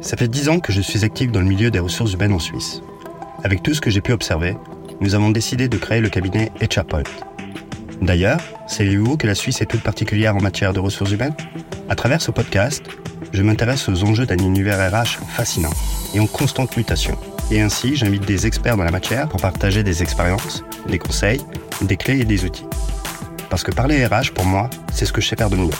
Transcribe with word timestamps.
Ça 0.00 0.16
fait 0.16 0.28
dix 0.28 0.48
ans 0.48 0.60
que 0.60 0.72
je 0.72 0.80
suis 0.80 1.04
actif 1.04 1.32
dans 1.32 1.40
le 1.40 1.46
milieu 1.46 1.72
des 1.72 1.80
ressources 1.80 2.12
humaines 2.12 2.32
en 2.32 2.38
Suisse. 2.38 2.82
Avec 3.42 3.64
tout 3.64 3.74
ce 3.74 3.80
que 3.80 3.90
j'ai 3.90 4.00
pu 4.00 4.12
observer, 4.12 4.56
nous 5.00 5.16
avons 5.16 5.30
décidé 5.30 5.68
de 5.68 5.76
créer 5.76 6.00
le 6.00 6.08
cabinet 6.08 6.52
HRPoint. 6.62 7.02
D'ailleurs, 8.00 8.40
savez-vous 8.68 9.16
que 9.16 9.26
la 9.26 9.34
Suisse 9.34 9.60
est 9.60 9.66
toute 9.66 9.82
particulière 9.82 10.36
en 10.36 10.40
matière 10.40 10.72
de 10.72 10.78
ressources 10.78 11.10
humaines? 11.10 11.34
À 11.88 11.96
travers 11.96 12.22
ce 12.22 12.30
podcast, 12.30 12.84
je 13.32 13.42
m'intéresse 13.42 13.88
aux 13.88 14.04
enjeux 14.04 14.24
d'un 14.24 14.38
univers 14.38 14.78
RH 14.78 15.18
fascinant 15.34 15.72
et 16.14 16.20
en 16.20 16.26
constante 16.26 16.76
mutation. 16.76 17.18
Et 17.50 17.60
ainsi, 17.60 17.96
j'invite 17.96 18.24
des 18.24 18.46
experts 18.46 18.76
dans 18.76 18.84
la 18.84 18.92
matière 18.92 19.28
pour 19.28 19.40
partager 19.40 19.82
des 19.82 20.02
expériences, 20.02 20.62
des 20.88 20.98
conseils, 20.98 21.40
des 21.82 21.96
clés 21.96 22.20
et 22.20 22.24
des 22.24 22.44
outils. 22.44 22.66
Parce 23.50 23.64
que 23.64 23.72
parler 23.72 24.06
RH, 24.06 24.32
pour 24.32 24.44
moi, 24.44 24.70
c'est 24.92 25.06
ce 25.06 25.12
que 25.12 25.20
je 25.20 25.28
sais 25.28 25.36
faire 25.36 25.50
de 25.50 25.56
mieux. 25.56 25.70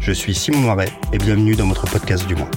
Je 0.00 0.12
suis 0.12 0.34
Simon 0.34 0.60
Noiret 0.60 0.88
et 1.12 1.18
bienvenue 1.18 1.54
dans 1.54 1.66
votre 1.68 1.86
podcast 1.86 2.26
du 2.26 2.34
mois. 2.34 2.50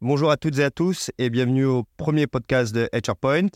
Bonjour 0.00 0.30
à 0.30 0.36
toutes 0.36 0.60
et 0.60 0.62
à 0.62 0.70
tous 0.70 1.10
et 1.18 1.28
bienvenue 1.28 1.64
au 1.64 1.84
premier 1.96 2.28
podcast 2.28 2.72
de 2.72 2.88
HRPoint. 2.92 3.48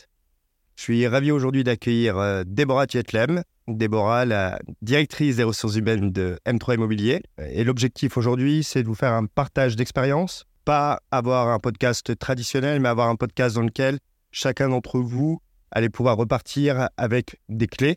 Je 0.75 0.83
suis 0.83 1.07
ravi 1.07 1.31
aujourd'hui 1.31 1.63
d'accueillir 1.63 2.17
euh, 2.17 2.43
Déborah 2.45 2.85
Tietlem. 2.85 3.43
Déborah, 3.69 4.25
la 4.25 4.59
directrice 4.81 5.37
des 5.37 5.45
ressources 5.45 5.77
humaines 5.77 6.11
de 6.11 6.37
M3 6.45 6.73
Immobilier. 6.73 7.23
Et 7.37 7.63
l'objectif 7.63 8.17
aujourd'hui, 8.17 8.61
c'est 8.65 8.83
de 8.83 8.89
vous 8.89 8.93
faire 8.93 9.13
un 9.13 9.25
partage 9.25 9.77
d'expérience. 9.77 10.43
Pas 10.65 10.99
avoir 11.11 11.47
un 11.47 11.59
podcast 11.59 12.19
traditionnel, 12.19 12.81
mais 12.81 12.89
avoir 12.89 13.07
un 13.07 13.15
podcast 13.15 13.55
dans 13.55 13.61
lequel 13.61 13.99
chacun 14.31 14.67
d'entre 14.67 14.99
vous 14.99 15.39
allez 15.71 15.89
pouvoir 15.89 16.17
repartir 16.17 16.89
avec 16.97 17.39
des 17.47 17.67
clés, 17.67 17.95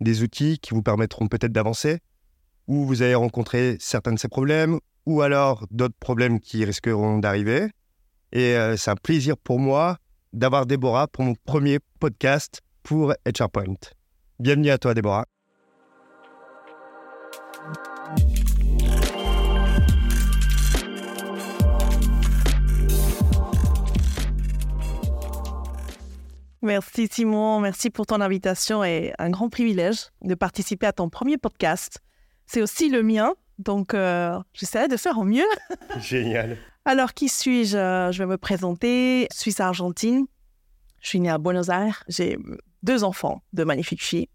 des 0.00 0.22
outils 0.22 0.58
qui 0.58 0.70
vous 0.72 0.82
permettront 0.82 1.28
peut-être 1.28 1.52
d'avancer, 1.52 1.98
ou 2.66 2.86
vous 2.86 3.02
allez 3.02 3.14
rencontrer 3.14 3.76
certains 3.78 4.14
de 4.14 4.18
ces 4.18 4.28
problèmes, 4.28 4.78
ou 5.06 5.22
alors 5.22 5.66
d'autres 5.70 5.98
problèmes 5.98 6.40
qui 6.40 6.64
risqueront 6.64 7.18
d'arriver. 7.18 7.68
Et 8.34 8.56
euh, 8.56 8.76
c'est 8.76 8.90
un 8.90 8.96
plaisir 8.96 9.36
pour 9.36 9.60
moi 9.60 9.98
d'avoir 10.32 10.66
Déborah 10.66 11.06
pour 11.06 11.24
mon 11.24 11.34
premier 11.44 11.78
podcast 12.00 12.62
pour 12.82 13.14
HRPoint. 13.24 13.76
Bienvenue 14.40 14.70
à 14.70 14.78
toi, 14.78 14.92
Déborah. 14.92 15.24
Merci 26.60 27.08
Simon, 27.12 27.60
merci 27.60 27.90
pour 27.90 28.06
ton 28.06 28.20
invitation 28.20 28.82
et 28.82 29.12
un 29.18 29.30
grand 29.30 29.48
privilège 29.48 30.08
de 30.22 30.34
participer 30.34 30.86
à 30.86 30.92
ton 30.92 31.08
premier 31.08 31.36
podcast. 31.36 32.00
C'est 32.46 32.62
aussi 32.62 32.88
le 32.88 33.02
mien, 33.02 33.34
donc 33.58 33.94
euh, 33.94 34.38
j'essaierai 34.52 34.88
de 34.88 34.96
faire 34.96 35.18
au 35.18 35.24
mieux. 35.24 35.44
Génial. 36.00 36.56
Alors, 36.84 37.14
qui 37.14 37.28
suis-je? 37.28 37.76
Euh, 37.76 38.12
Je 38.12 38.18
vais 38.18 38.26
me 38.26 38.36
présenter. 38.36 39.26
Suisse-Argentine. 39.32 40.26
Je 41.00 41.08
suis 41.08 41.20
née 41.20 41.30
à 41.30 41.38
Buenos 41.38 41.68
Aires. 41.68 42.04
J'ai 42.08 42.38
deux 42.82 43.04
enfants, 43.04 43.42
de 43.52 43.64
magnifiques 43.64 44.02
filles, 44.02 44.28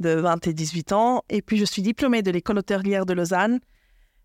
de 0.00 0.10
20 0.10 0.46
et 0.46 0.52
18 0.52 0.92
ans. 0.92 1.22
Et 1.28 1.42
puis, 1.42 1.56
je 1.56 1.64
suis 1.64 1.82
diplômée 1.82 2.22
de 2.22 2.30
l'école 2.30 2.58
hôtelière 2.58 3.06
de 3.06 3.12
Lausanne. 3.12 3.60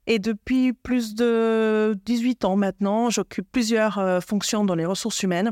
Et 0.06 0.20
depuis 0.20 0.74
plus 0.74 1.16
de 1.16 1.98
18 2.06 2.44
ans 2.46 2.58
maintenant, 2.58 3.10
j'occupe 3.10 3.50
plusieurs 3.52 4.00
euh, 4.00 4.20
fonctions 4.20 4.66
dans 4.66 4.76
les 4.76 4.86
ressources 4.86 5.22
humaines. 5.24 5.52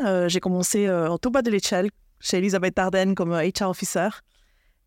Euh, 0.00 0.28
j'ai 0.28 0.40
commencé 0.40 0.90
en 0.90 1.18
tout 1.18 1.30
bas 1.30 1.42
de 1.42 1.50
l'échelle 1.50 1.90
chez 2.20 2.38
Elisabeth 2.38 2.78
Arden 2.78 3.14
comme 3.14 3.32
HR 3.32 3.68
officer. 3.68 4.08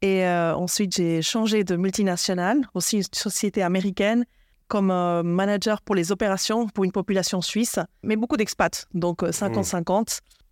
Et 0.06 0.28
ensuite, 0.28 0.98
j'ai 0.98 1.22
changé 1.22 1.64
de 1.64 1.78
multinationale, 1.78 2.68
aussi 2.74 2.98
une 2.98 3.04
société 3.04 3.64
américaine 3.64 4.26
comme 4.74 4.90
euh, 4.90 5.22
manager 5.22 5.84
pour 5.84 5.94
les 5.94 6.12
opérations 6.12 6.68
pour 6.68 6.84
une 6.84 6.92
population 6.92 7.42
suisse, 7.42 7.78
mais 8.02 8.16
beaucoup 8.16 8.38
d'expats, 8.38 8.88
donc 8.96 9.22
50-50. 9.22 9.92
Euh, 9.92 10.02
mmh. 10.02 10.04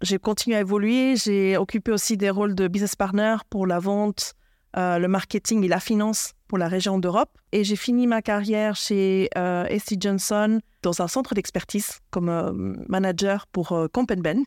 J'ai 0.04 0.20
continué 0.20 0.58
à 0.58 0.60
évoluer, 0.60 1.16
j'ai 1.16 1.58
occupé 1.58 1.92
aussi 1.92 2.18
des 2.18 2.30
rôles 2.30 2.54
de 2.54 2.68
business 2.68 2.96
partner 2.96 3.38
pour 3.50 3.66
la 3.66 3.80
vente, 3.80 4.34
euh, 4.78 5.00
le 5.00 5.08
marketing 5.08 5.64
et 5.64 5.68
la 5.68 5.80
finance 5.80 6.34
pour 6.48 6.60
la 6.60 6.68
région 6.68 7.00
d'Europe. 7.00 7.36
Et 7.52 7.64
j'ai 7.64 7.76
fini 7.76 8.06
ma 8.06 8.22
carrière 8.22 8.76
chez 8.76 9.28
euh, 9.38 9.66
Johnson 10.00 10.60
dans 10.84 11.02
un 11.02 11.08
centre 11.08 11.34
d'expertise 11.34 12.00
comme 12.12 12.78
manager 12.90 13.48
pour 13.48 13.76
Compenben 13.92 14.44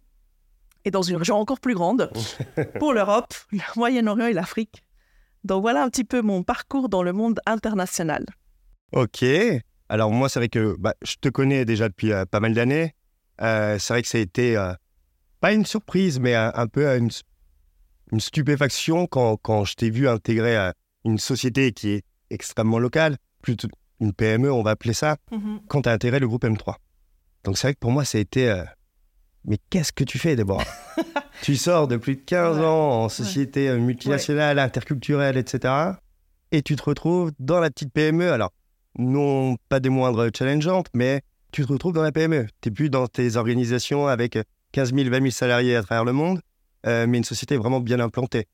et 0.84 0.90
dans 0.92 1.02
une 1.02 1.16
région 1.16 1.36
encore 1.36 1.58
plus 1.58 1.74
grande 1.74 2.12
pour 2.78 2.92
l'Europe, 2.92 3.34
le 3.50 3.60
Moyen-Orient 3.76 4.26
et 4.26 4.32
l'Afrique. 4.32 4.84
Donc 5.44 5.60
voilà 5.60 5.84
un 5.84 5.90
petit 5.90 6.04
peu 6.04 6.22
mon 6.22 6.42
parcours 6.42 6.88
dans 6.88 7.02
le 7.02 7.12
monde 7.12 7.40
international. 7.46 8.24
Ok. 8.92 9.24
Alors 9.88 10.10
moi, 10.10 10.28
c'est 10.28 10.38
vrai 10.38 10.48
que 10.48 10.76
bah, 10.78 10.94
je 11.02 11.16
te 11.20 11.28
connais 11.28 11.64
déjà 11.64 11.88
depuis 11.88 12.12
euh, 12.12 12.24
pas 12.24 12.40
mal 12.40 12.54
d'années. 12.54 12.94
Euh, 13.42 13.78
c'est 13.78 13.92
vrai 13.92 14.02
que 14.02 14.08
ça 14.08 14.18
a 14.18 14.20
été 14.20 14.56
euh, 14.56 14.72
pas 15.40 15.52
une 15.52 15.66
surprise, 15.66 16.18
mais 16.18 16.34
un, 16.34 16.66
peu 16.68 16.86
une, 16.96 17.10
une, 18.12 18.20
stupéfaction 18.20 19.06
quand, 19.06 19.36
quand 19.36 19.64
je 19.64 19.74
t'ai 19.74 19.90
vu 19.90 20.08
intégrer 20.08 20.72
une 21.04 21.18
société 21.18 21.72
qui 21.72 21.90
est 21.90 22.04
extrêmement 22.30 22.78
locale, 22.78 23.18
plutôt 23.42 23.68
une 24.00 24.12
PME, 24.12 24.50
on 24.50 24.62
va 24.62 24.70
appeler 24.70 24.94
ça, 24.94 25.16
mm-hmm. 25.32 25.66
quand 25.68 25.82
tu 25.82 25.88
as 25.88 25.92
intégré 25.92 26.18
le 26.20 26.28
groupe 26.28 26.44
M3. 26.44 26.76
Donc 27.42 27.58
c'est 27.58 27.66
vrai 27.66 27.74
que 27.74 27.80
pour 27.80 27.90
moi, 27.90 28.04
ça 28.04 28.16
a 28.16 28.20
été... 28.20 28.62
mais 29.44 29.58
qu'est-ce 29.68 29.92
que 29.92 30.04
tu 30.04 30.18
fais, 30.18 30.34
Déborah? 30.36 30.64
Tu 31.44 31.56
sors 31.56 31.88
de 31.88 31.98
plus 31.98 32.16
de 32.16 32.22
15 32.22 32.58
ans 32.60 33.02
en 33.02 33.08
société 33.10 33.70
multinationale, 33.76 34.58
interculturelle, 34.58 35.36
etc. 35.36 35.74
Et 36.52 36.62
tu 36.62 36.74
te 36.74 36.82
retrouves 36.82 37.32
dans 37.38 37.60
la 37.60 37.68
petite 37.68 37.92
PME. 37.92 38.32
Alors, 38.32 38.50
non 38.98 39.58
pas 39.68 39.78
des 39.78 39.90
moindres 39.90 40.30
challengeantes, 40.34 40.86
mais 40.94 41.20
tu 41.52 41.66
te 41.66 41.70
retrouves 41.70 41.92
dans 41.92 42.02
la 42.02 42.12
PME. 42.12 42.46
Tu 42.62 42.70
n'es 42.70 42.74
plus 42.74 42.88
dans 42.88 43.06
tes 43.08 43.36
organisations 43.36 44.06
avec 44.06 44.38
15 44.72 44.94
000, 44.94 45.10
20 45.10 45.18
000 45.18 45.30
salariés 45.32 45.76
à 45.76 45.82
travers 45.82 46.06
le 46.06 46.14
monde, 46.14 46.40
euh, 46.86 47.06
mais 47.06 47.18
une 47.18 47.24
société 47.24 47.58
vraiment 47.58 47.80
bien 47.80 48.00
implantée. 48.00 48.46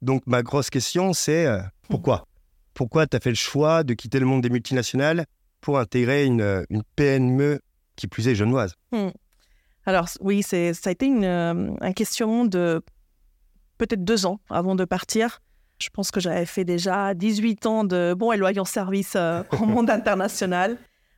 Donc 0.00 0.22
ma 0.28 0.44
grosse 0.44 0.70
question, 0.70 1.14
c'est 1.14 1.46
euh, 1.46 1.58
pourquoi? 1.88 2.24
Pourquoi 2.72 3.08
tu 3.08 3.16
as 3.16 3.20
fait 3.20 3.30
le 3.30 3.34
choix 3.34 3.82
de 3.82 3.94
quitter 3.94 4.20
le 4.20 4.26
monde 4.26 4.42
des 4.42 4.50
multinationales 4.50 5.26
pour 5.60 5.76
intégrer 5.76 6.24
une, 6.24 6.64
une 6.70 6.84
PME 6.94 7.58
qui 7.96 8.06
plus 8.06 8.28
est 8.28 8.36
genevoise? 8.36 8.74
Hmm. 8.92 9.08
Alors 9.88 10.06
oui, 10.20 10.42
ça 10.42 10.58
a 10.58 10.90
été 10.90 11.06
une, 11.06 11.24
euh, 11.24 11.70
une 11.80 11.94
question 11.94 12.44
de 12.44 12.82
peut-être 13.78 14.04
deux 14.04 14.26
ans 14.26 14.38
avant 14.50 14.74
de 14.74 14.84
partir. 14.84 15.40
Je 15.80 15.88
pense 15.88 16.10
que 16.10 16.20
j'avais 16.20 16.44
fait 16.44 16.66
déjà 16.66 17.14
18 17.14 17.64
ans 17.64 17.84
de 17.84 18.14
bon 18.14 18.30
et 18.32 18.36
loyal 18.36 18.66
service 18.66 19.14
euh, 19.16 19.42
au 19.62 19.64
monde 19.64 19.88
international, 19.88 20.76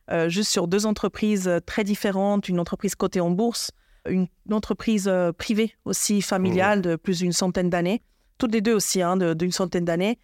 euh, 0.09 0.29
juste 0.29 0.51
sur 0.51 0.69
deux 0.69 0.85
entreprises 0.85 1.49
euh, 1.49 1.59
très 1.59 1.83
différentes, 1.83 2.47
une 2.47 2.61
entreprise 2.61 2.95
cotée 2.95 3.19
en 3.19 3.31
bourse, 3.31 3.71
une, 4.07 4.27
entreprise 4.49 5.11
privée 5.37 5.75
aussi 5.83 6.21
familiale 6.21 6.81
de 6.81 6.95
plus 6.95 7.19
d'une 7.19 7.33
centaine 7.33 7.69
d'années, 7.69 8.01
toutes 8.37 8.53
les 8.53 8.61
deux 8.61 8.73
aussi 8.73 9.01
hein, 9.01 9.17
d'une 9.17 9.51
centaine 9.51 9.83
d'années. 9.83 10.17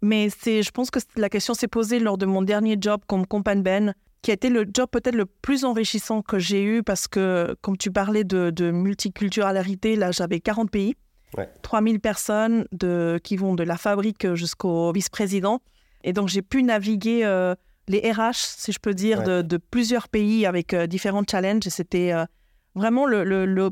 Mais 0.00 0.30
c'est, 0.30 0.62
je 0.62 0.70
pense 0.70 0.90
que 0.90 0.98
la 1.16 1.28
question 1.28 1.52
s'est 1.52 1.68
posée 1.68 2.00
lors 2.00 2.16
de 2.16 2.24
mon 2.24 2.40
dernier 2.40 2.78
job 2.80 3.02
comme 3.06 3.26
compagne 3.26 3.62
Ben, 3.62 3.94
qui 4.22 4.30
a 4.30 4.34
été 4.34 4.48
le 4.48 4.64
job 4.72 4.88
peut-être 4.90 5.16
le 5.16 5.26
plus 5.26 5.64
enrichissant 5.64 6.22
que 6.22 6.38
j'ai 6.38 6.62
eu 6.62 6.82
parce 6.82 7.08
que, 7.08 7.56
comme 7.60 7.76
tu 7.76 7.90
parlais 7.90 8.24
de, 8.24 8.50
de 8.50 8.70
multiculturalité, 8.70 9.96
là 9.96 10.12
j'avais 10.12 10.40
40 10.40 10.70
pays. 10.70 10.94
3000 11.62 12.00
personnes 12.00 12.66
de, 12.72 13.18
qui 13.22 13.36
vont 13.36 13.54
de 13.54 13.62
la 13.62 13.76
fabrique 13.76 14.34
jusqu'au 14.34 14.92
vice-président. 14.92 15.60
Et 16.04 16.12
donc, 16.12 16.28
j'ai 16.28 16.42
pu 16.42 16.62
naviguer 16.62 17.24
euh, 17.24 17.54
les 17.88 18.12
RH, 18.12 18.34
si 18.34 18.72
je 18.72 18.78
peux 18.78 18.94
dire, 18.94 19.22
de, 19.22 19.56
plusieurs 19.56 20.08
pays 20.08 20.46
avec 20.46 20.74
euh, 20.74 20.86
différents 20.86 21.24
challenges. 21.28 21.66
Et 21.66 21.70
c'était 21.70 22.12
euh, 22.12 22.26
vraiment 22.74 23.06
le, 23.06 23.24
le, 23.24 23.46
le, 23.46 23.70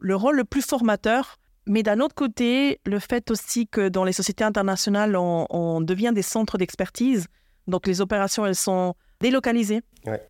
le, 0.00 0.16
rôle 0.16 0.36
le 0.36 0.44
plus 0.44 0.62
formateur. 0.62 1.38
Mais 1.66 1.82
d'un 1.82 2.00
autre 2.00 2.14
côté, 2.14 2.80
le 2.86 2.98
fait 2.98 3.30
aussi 3.30 3.66
que 3.66 3.88
dans 3.88 4.04
les 4.04 4.12
sociétés 4.12 4.44
internationales, 4.44 5.16
on, 5.16 5.80
devient 5.80 6.12
des 6.14 6.22
centres 6.22 6.58
d'expertise. 6.58 7.26
Donc, 7.66 7.86
les 7.86 8.00
opérations, 8.00 8.46
elles 8.46 8.54
sont 8.54 8.94
délocalisées. 9.20 9.82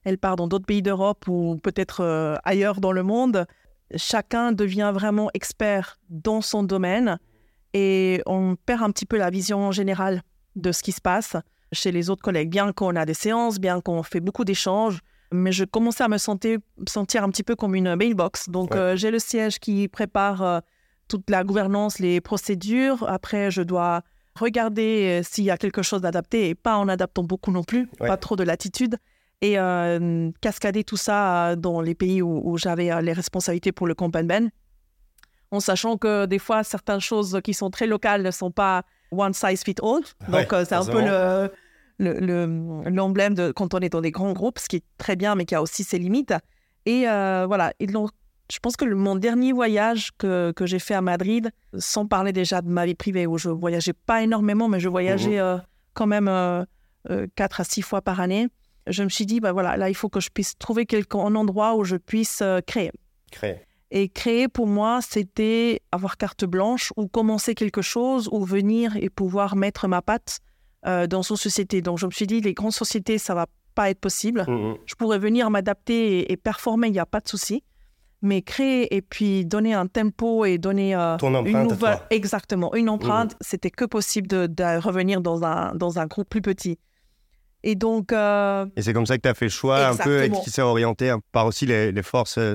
Elles 0.05 0.19
partent 0.19 0.39
dans 0.39 0.49
d'autres 0.49 0.67
pays 0.67 0.83
d'Europe 0.83 1.29
ou 1.29 1.57
peut-être 1.63 2.41
ailleurs 2.45 2.81
dans 2.81 2.93
le 2.93 3.03
monde 3.03 3.47
chacun 3.97 4.53
devient 4.53 4.91
vraiment 4.93 5.31
expert 5.35 5.99
dans 6.11 6.41
son 6.41 6.63
domaine 6.63 7.19
et 7.75 8.23
on 8.27 8.57
perd 8.57 8.83
un 8.83 8.91
petit 8.91 9.07
peu 9.07 9.17
la 9.17 9.31
vision 9.31 9.73
générale 9.73 10.23
de 10.57 10.73
ce 10.73 10.83
qui 10.83 10.93
se 10.93 11.01
passe 11.01 11.37
chez 11.73 11.93
les 11.93 12.11
autres 12.11 12.23
collègues. 12.23 12.51
Bien 12.51 12.73
qu'on 12.73 12.97
a 12.97 13.05
des 13.05 13.15
séances, 13.15 13.59
bien 13.59 13.81
qu'on 13.81 14.03
fait 14.03 14.21
beaucoup 14.21 14.45
d'échanges, 14.45 15.01
mais 15.33 15.53
je 15.53 15.65
commençais 15.65 16.05
à 16.05 16.09
me 16.09 16.19
sentir, 16.19 16.59
sentir 16.89 17.23
un 17.23 17.31
petit 17.31 17.43
peu 17.43 17.57
comme 17.57 17.75
une 17.75 17.95
mailbox. 17.95 18.49
Donc 18.49 18.75
euh, 18.75 18.97
j'ai 18.97 19.11
le 19.11 19.19
siège 19.19 19.59
qui 19.59 19.89
prépare 19.89 20.43
euh, 20.43 20.61
toute 21.09 21.29
la 21.29 21.45
gouvernance, 21.45 21.99
les 21.99 22.21
procédures. 22.21 23.09
Après, 23.09 23.51
je 23.51 23.63
dois 23.63 24.03
regarder 24.39 25.21
euh, 25.21 25.23
s'il 25.29 25.45
y 25.45 25.51
a 25.51 25.57
quelque 25.57 25.83
chose 25.83 26.01
d'adapté 26.01 26.49
et 26.49 26.55
pas 26.55 26.77
en 26.77 26.89
adaptant 26.89 27.23
beaucoup 27.25 27.51
non 27.53 27.65
plus, 27.65 27.87
pas 27.99 28.17
trop 28.17 28.37
de 28.37 28.45
latitude 28.45 28.97
et 29.41 29.59
euh, 29.59 30.31
cascader 30.41 30.83
tout 30.85 30.97
ça 30.97 31.55
dans 31.57 31.81
les 31.81 31.95
pays 31.95 32.23
où, 32.23 32.57
j'avais 32.59 32.91
euh, 32.91 33.01
les 33.01 33.13
responsabilités 33.13 33.73
pour 33.73 33.87
le 33.87 33.95
Ben. 33.95 34.51
en 35.51 35.61
sachant 35.61 35.97
que 35.97 36.27
des 36.27 36.39
fois, 36.39 36.65
certaines 36.65 37.01
choses 37.01 37.41
qui 37.45 37.55
sont 37.55 37.71
très 37.71 37.87
locales 37.87 38.23
ne 38.23 38.31
sont 38.31 38.51
pas 38.51 38.83
one 39.11 39.33
size 39.33 39.63
fit 39.63 39.77
all. 39.83 40.01
Donc, 40.29 40.35
Ouais, 40.35 40.47
euh, 40.55 40.65
c'est 40.69 40.75
un 40.75 40.85
peu 40.85 41.01
le, 41.01 41.51
le- 41.99 42.19
le- 42.21 42.91
l'emblème 42.91 43.35
de 43.35 43.53
quand 43.53 43.75
on 43.75 43.79
est 43.79 43.89
dans 43.89 44.01
des 44.01 44.11
grands 44.11 44.33
groupes, 44.33 44.59
ce 44.59 44.69
qui 44.69 44.77
est 44.77 44.85
très 44.99 45.17
bien, 45.17 45.35
mais 45.37 45.45
qui 45.45 45.55
a 45.55 45.63
aussi 45.63 45.85
ses 45.85 45.99
limites. 45.99 46.35
Et 46.85 47.09
euh, 47.09 47.45
voilà. 47.47 47.73
Et 47.81 47.87
donc, 47.87 48.11
je 48.51 48.59
pense 48.61 48.77
que 48.77 48.85
le- 48.85 48.97
mon 48.97 49.17
dernier 49.17 49.53
voyage 49.53 50.11
que, 50.19 50.53
que 50.53 50.67
j'ai 50.67 50.79
fait 50.79 50.95
à 50.95 51.03
Madrid, 51.03 51.51
sans 51.77 52.07
parler 52.07 52.33
déjà 52.33 52.63
de 52.63 52.69
ma 52.69 52.87
vie 52.87 52.95
privée, 52.95 53.27
où 53.27 53.39
je 53.39 53.49
voyageais 53.51 53.93
pas 53.93 54.23
énormément, 54.23 54.69
mais 54.69 54.81
je 54.81 54.89
voyageais 54.89 55.39
euh, 55.39 55.59
quand 55.95 56.07
même 56.07 56.29
euh, 56.29 56.65
euh, 57.11 57.27
quatre 57.35 57.61
à 57.61 57.65
six 57.65 57.83
fois 57.83 58.01
par 58.03 58.21
année, 58.21 58.49
je 58.87 59.03
me 59.03 59.09
suis 59.11 59.27
dit, 59.27 59.41
bah 59.41 59.53
voilà, 59.53 59.77
là, 59.77 59.91
il 59.91 59.95
faut 59.95 60.09
que 60.09 60.21
je 60.21 60.31
puisse 60.31 60.57
trouver 60.59 60.87
quelque, 60.87 61.17
un 61.17 61.35
endroit 61.35 61.75
où 61.77 61.85
je 61.85 61.97
puisse 61.97 62.41
euh, 62.41 62.61
créer. 62.67 62.91
Créer. 63.31 63.61
Et 63.91 64.09
créer, 64.09 64.49
pour 64.49 64.67
moi, 64.67 65.01
c'était 65.03 65.81
avoir 65.93 66.17
carte 66.17 66.45
blanche 66.45 66.93
ou 66.97 67.07
commencer 67.09 67.55
quelque 67.55 67.83
chose 67.83 68.29
ou 68.33 68.45
venir 68.45 68.97
et 68.97 69.09
pouvoir 69.11 69.57
mettre 69.57 69.89
ma 69.89 70.01
patte 70.03 70.39
euh, 70.87 71.07
dans 71.07 71.23
une 71.23 71.37
société. 71.37 71.81
Donc, 71.83 71.99
je 71.99 72.07
me 72.07 72.11
suis 72.11 72.27
dit, 72.27 72.41
les 72.41 72.55
grandes 72.55 72.73
sociétés, 72.73 73.19
ça 73.19 73.35
va 73.35 73.47
pas 73.75 73.91
être 73.91 74.01
possible. 74.01 74.45
Mhm. 74.49 74.77
Je 74.87 74.95
pourrais 74.95 75.19
venir 75.19 75.51
m'adapter 75.51 76.21
et, 76.21 76.33
et 76.33 76.37
performer, 76.37 76.89
il 76.89 76.93
n'y 76.93 76.99
a 76.99 77.07
pas 77.07 77.21
de 77.21 77.29
souci. 77.29 77.63
Mais 78.21 78.43
créer 78.43 78.95
et 78.97 79.01
puis 79.01 79.45
donner 79.47 79.75
un 79.75 79.87
tempo 79.87 80.45
et 80.45 80.59
donner 80.59 80.95
euh, 80.97 81.17
Ton 81.19 81.45
une 81.45 81.55
à 81.55 81.63
nouvelle, 81.63 81.79
toi. 81.79 82.07
exactement, 82.11 82.75
une 82.75 82.89
empreinte, 82.89 83.37
c'était 83.41 83.71
que 83.71 83.85
possible 83.85 84.27
de, 84.27 84.47
de 84.49 84.81
revenir 84.81 85.21
dans 85.21 85.45
un, 85.45 85.73
dans 85.77 86.01
un 86.01 86.07
groupe 86.07 86.29
plus 86.29 86.43
petit. 86.43 86.79
Et 87.63 87.75
donc, 87.77 88.13
euh, 88.13 88.67
Et 88.77 88.83
c'est 88.83 88.93
comme 88.93 89.07
ça 89.07 89.17
que 89.17 89.23
tu 89.23 89.29
as 89.29 89.35
fait 89.35 89.45
le 89.47 89.51
choix 89.51 89.87
un 89.89 89.97
peu 89.97 90.25
et 90.25 90.31
qui 90.31 90.51
s'est 90.51 90.63
orienté 90.63 91.15
par 91.33 91.47
aussi 91.47 91.65
les, 91.67 91.93
les 91.93 92.03
forces 92.03 92.39
euh, 92.39 92.55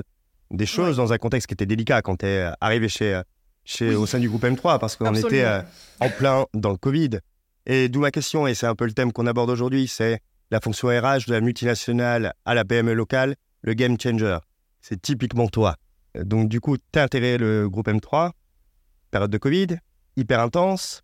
des 0.50 0.66
choses 0.66 0.96
dans 0.98 1.12
un 1.14 1.18
contexte 1.18 1.46
qui 1.46 1.54
était 1.54 1.66
délicat 1.66 2.02
quand 2.02 2.16
tu 2.18 2.26
es 2.26 2.46
arrivé 2.60 2.88
chez, 2.88 3.20
chez, 3.64 3.88
Oui. 3.90 3.94
au 3.94 4.06
sein 4.06 4.18
du 4.18 4.28
groupe 4.28 4.44
M3 4.44 4.78
parce 4.78 4.96
qu'on 4.96 5.14
était 5.14 5.44
euh, 5.44 5.62
en 6.00 6.10
plein 6.10 6.44
dans 6.52 6.70
le 6.72 6.76
Covid. 6.76 7.20
Et 7.66 7.88
d'où 7.88 8.00
ma 8.00 8.10
question, 8.10 8.46
et 8.46 8.52
c'est 8.54 8.66
un 8.66 8.74
peu 8.74 8.84
le 8.84 8.92
thème 8.92 9.12
qu'on 9.12 9.26
aborde 9.26 9.48
aujourd'hui, 9.48 9.88
c'est 9.88 10.20
la 10.50 10.60
fonction 10.60 10.88
RH 10.88 11.26
de 11.28 11.32
la 11.32 11.40
multinationale 11.40 12.34
à 12.44 12.54
la 12.54 12.64
PME 12.66 12.92
locale, 12.92 13.34
le 13.62 13.72
game 13.72 13.96
changer. 13.98 14.36
C'est 14.86 15.00
typiquement 15.00 15.48
toi. 15.48 15.76
Donc 16.14 16.50
du 16.50 16.60
coup, 16.60 16.76
tu 16.76 16.98
as 16.98 17.04
intégré 17.04 17.38
le 17.38 17.70
groupe 17.70 17.88
M3, 17.88 18.32
période 19.10 19.30
de 19.30 19.38
Covid, 19.38 19.78
hyper 20.18 20.40
intense. 20.40 21.00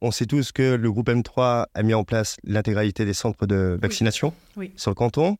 On 0.00 0.12
sait 0.12 0.26
tous 0.26 0.52
que 0.52 0.76
le 0.76 0.92
groupe 0.92 1.08
M3 1.08 1.64
a 1.74 1.82
mis 1.82 1.92
en 1.92 2.04
place 2.04 2.36
l'intégralité 2.44 3.04
des 3.04 3.14
centres 3.14 3.46
de 3.48 3.76
vaccination 3.82 4.32
Oui. 4.56 4.72
sur 4.76 4.92
le 4.92 4.94
canton. 4.94 5.36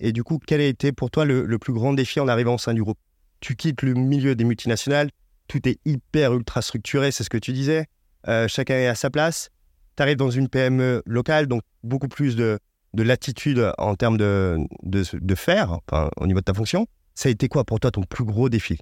Et 0.00 0.10
du 0.10 0.24
coup, 0.24 0.40
quel 0.44 0.60
a 0.60 0.64
été 0.64 0.90
pour 0.90 1.12
toi 1.12 1.24
le, 1.24 1.44
le 1.46 1.58
plus 1.60 1.72
grand 1.72 1.92
défi 1.92 2.18
en 2.18 2.26
arrivant 2.26 2.54
au 2.56 2.58
sein 2.58 2.74
du 2.74 2.82
groupe? 2.82 2.98
Tu 3.38 3.54
quittes 3.54 3.82
le 3.82 3.94
milieu 3.94 4.34
des 4.34 4.42
multinationales, 4.42 5.10
tout 5.46 5.68
est 5.68 5.78
hyper 5.84 6.34
ultra 6.34 6.60
structuré, 6.60 7.12
c'est 7.12 7.22
ce 7.22 7.30
que 7.30 7.38
tu 7.38 7.52
disais. 7.52 7.86
Euh, 8.26 8.48
chacun 8.48 8.74
est 8.74 8.88
à 8.88 8.96
sa 8.96 9.10
place. 9.10 9.50
Tu 9.96 10.02
arrives 10.02 10.16
dans 10.16 10.30
une 10.30 10.48
PME 10.48 11.02
locale, 11.06 11.46
donc 11.46 11.62
beaucoup 11.84 12.08
plus 12.08 12.34
de, 12.34 12.58
de 12.94 13.02
latitude 13.04 13.72
en 13.78 13.94
termes 13.94 14.16
de, 14.16 14.58
de, 14.82 15.04
de 15.12 15.34
faire, 15.36 15.78
enfin, 15.86 16.10
au 16.16 16.26
niveau 16.26 16.40
de 16.40 16.44
ta 16.44 16.52
fonction. 16.54 16.88
Ça 17.18 17.28
a 17.28 17.32
été 17.32 17.48
quoi 17.48 17.64
pour 17.64 17.80
toi 17.80 17.90
ton 17.90 18.04
plus 18.04 18.22
gros 18.24 18.48
défi? 18.48 18.78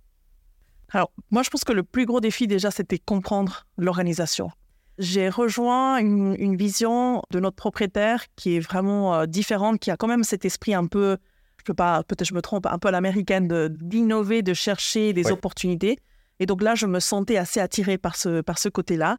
Alors, 0.92 1.10
moi, 1.30 1.42
je 1.42 1.48
pense 1.48 1.64
que 1.64 1.72
le 1.72 1.82
plus 1.82 2.04
gros 2.04 2.20
défi, 2.20 2.46
déjà, 2.46 2.70
c'était 2.70 2.98
comprendre 2.98 3.64
l'organisation. 3.78 4.50
J'ai 4.98 5.30
rejoint 5.30 5.96
une, 5.96 6.36
une 6.38 6.54
vision 6.54 7.22
de 7.30 7.40
notre 7.40 7.56
propriétaire 7.56 8.24
qui 8.36 8.56
est 8.56 8.60
vraiment 8.60 9.14
euh, 9.14 9.24
différente, 9.24 9.80
qui 9.80 9.90
a 9.90 9.96
quand 9.96 10.06
même 10.06 10.22
cet 10.22 10.44
esprit 10.44 10.74
un 10.74 10.84
peu, 10.86 11.16
je 11.56 11.64
peux 11.64 11.72
pas, 11.72 12.02
peut-être 12.02 12.26
je 12.28 12.34
me 12.34 12.42
trompe, 12.42 12.66
un 12.66 12.78
peu 12.78 12.88
à 12.88 12.90
l'américaine, 12.90 13.48
de- 13.48 13.74
d'innover, 13.80 14.42
de 14.42 14.52
chercher 14.52 15.14
des 15.14 15.28
Ouais. 15.28 15.32
opportunités. 15.32 15.96
Et 16.38 16.44
donc 16.44 16.62
là, 16.62 16.74
je 16.74 16.84
me 16.84 17.00
sentais 17.00 17.38
assez 17.38 17.60
attirée 17.60 17.96
par 17.96 18.16
ce, 18.16 18.42
par 18.42 18.58
ce 18.58 18.68
côté-là. 18.68 19.16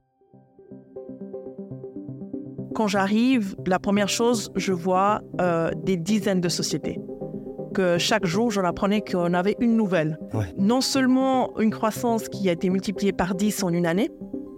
Quand 2.75 2.87
j'arrive, 2.87 3.55
la 3.65 3.79
première 3.79 4.09
chose, 4.09 4.51
je 4.55 4.73
vois 4.73 5.21
euh, 5.41 5.71
des 5.75 5.97
dizaines 5.97 6.39
de 6.39 6.49
sociétés. 6.49 6.99
Que 7.77 7.99
chaque 7.99 8.25
jour, 8.25 8.49
j'en 8.49 8.63
apprenais 8.63 9.01
qu'on 9.01 9.35
avait 9.35 9.55
une 9.59 9.75
nouvelle. 9.77 10.17
Ouais. 10.33 10.51
Non 10.57 10.81
seulement 10.81 11.55
une 11.59 11.69
croissance 11.69 12.27
qui 12.27 12.49
a 12.49 12.53
été 12.53 12.71
multipliée 12.71 13.13
par 13.13 13.35
10 13.35 13.61
en 13.61 13.69
une 13.69 13.85
année 13.85 14.09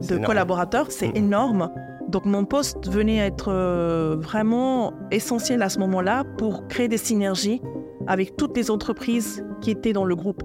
de 0.01 0.05
énorme. 0.13 0.25
collaborateurs, 0.25 0.89
c'est 0.89 1.11
énorme. 1.17 1.69
Donc 2.07 2.23
mon 2.25 2.45
poste 2.45 2.87
venait 2.89 3.17
être 3.17 3.49
euh, 3.51 4.15
vraiment 4.17 4.93
essentiel 5.11 5.61
à 5.63 5.67
ce 5.69 5.79
moment-là 5.79 6.23
pour 6.37 6.65
créer 6.69 6.87
des 6.87 6.97
synergies 6.97 7.61
avec 8.07 8.37
toutes 8.37 8.55
les 8.55 8.71
entreprises 8.71 9.45
qui 9.59 9.71
étaient 9.71 9.91
dans 9.91 10.05
le 10.05 10.15
groupe. 10.15 10.41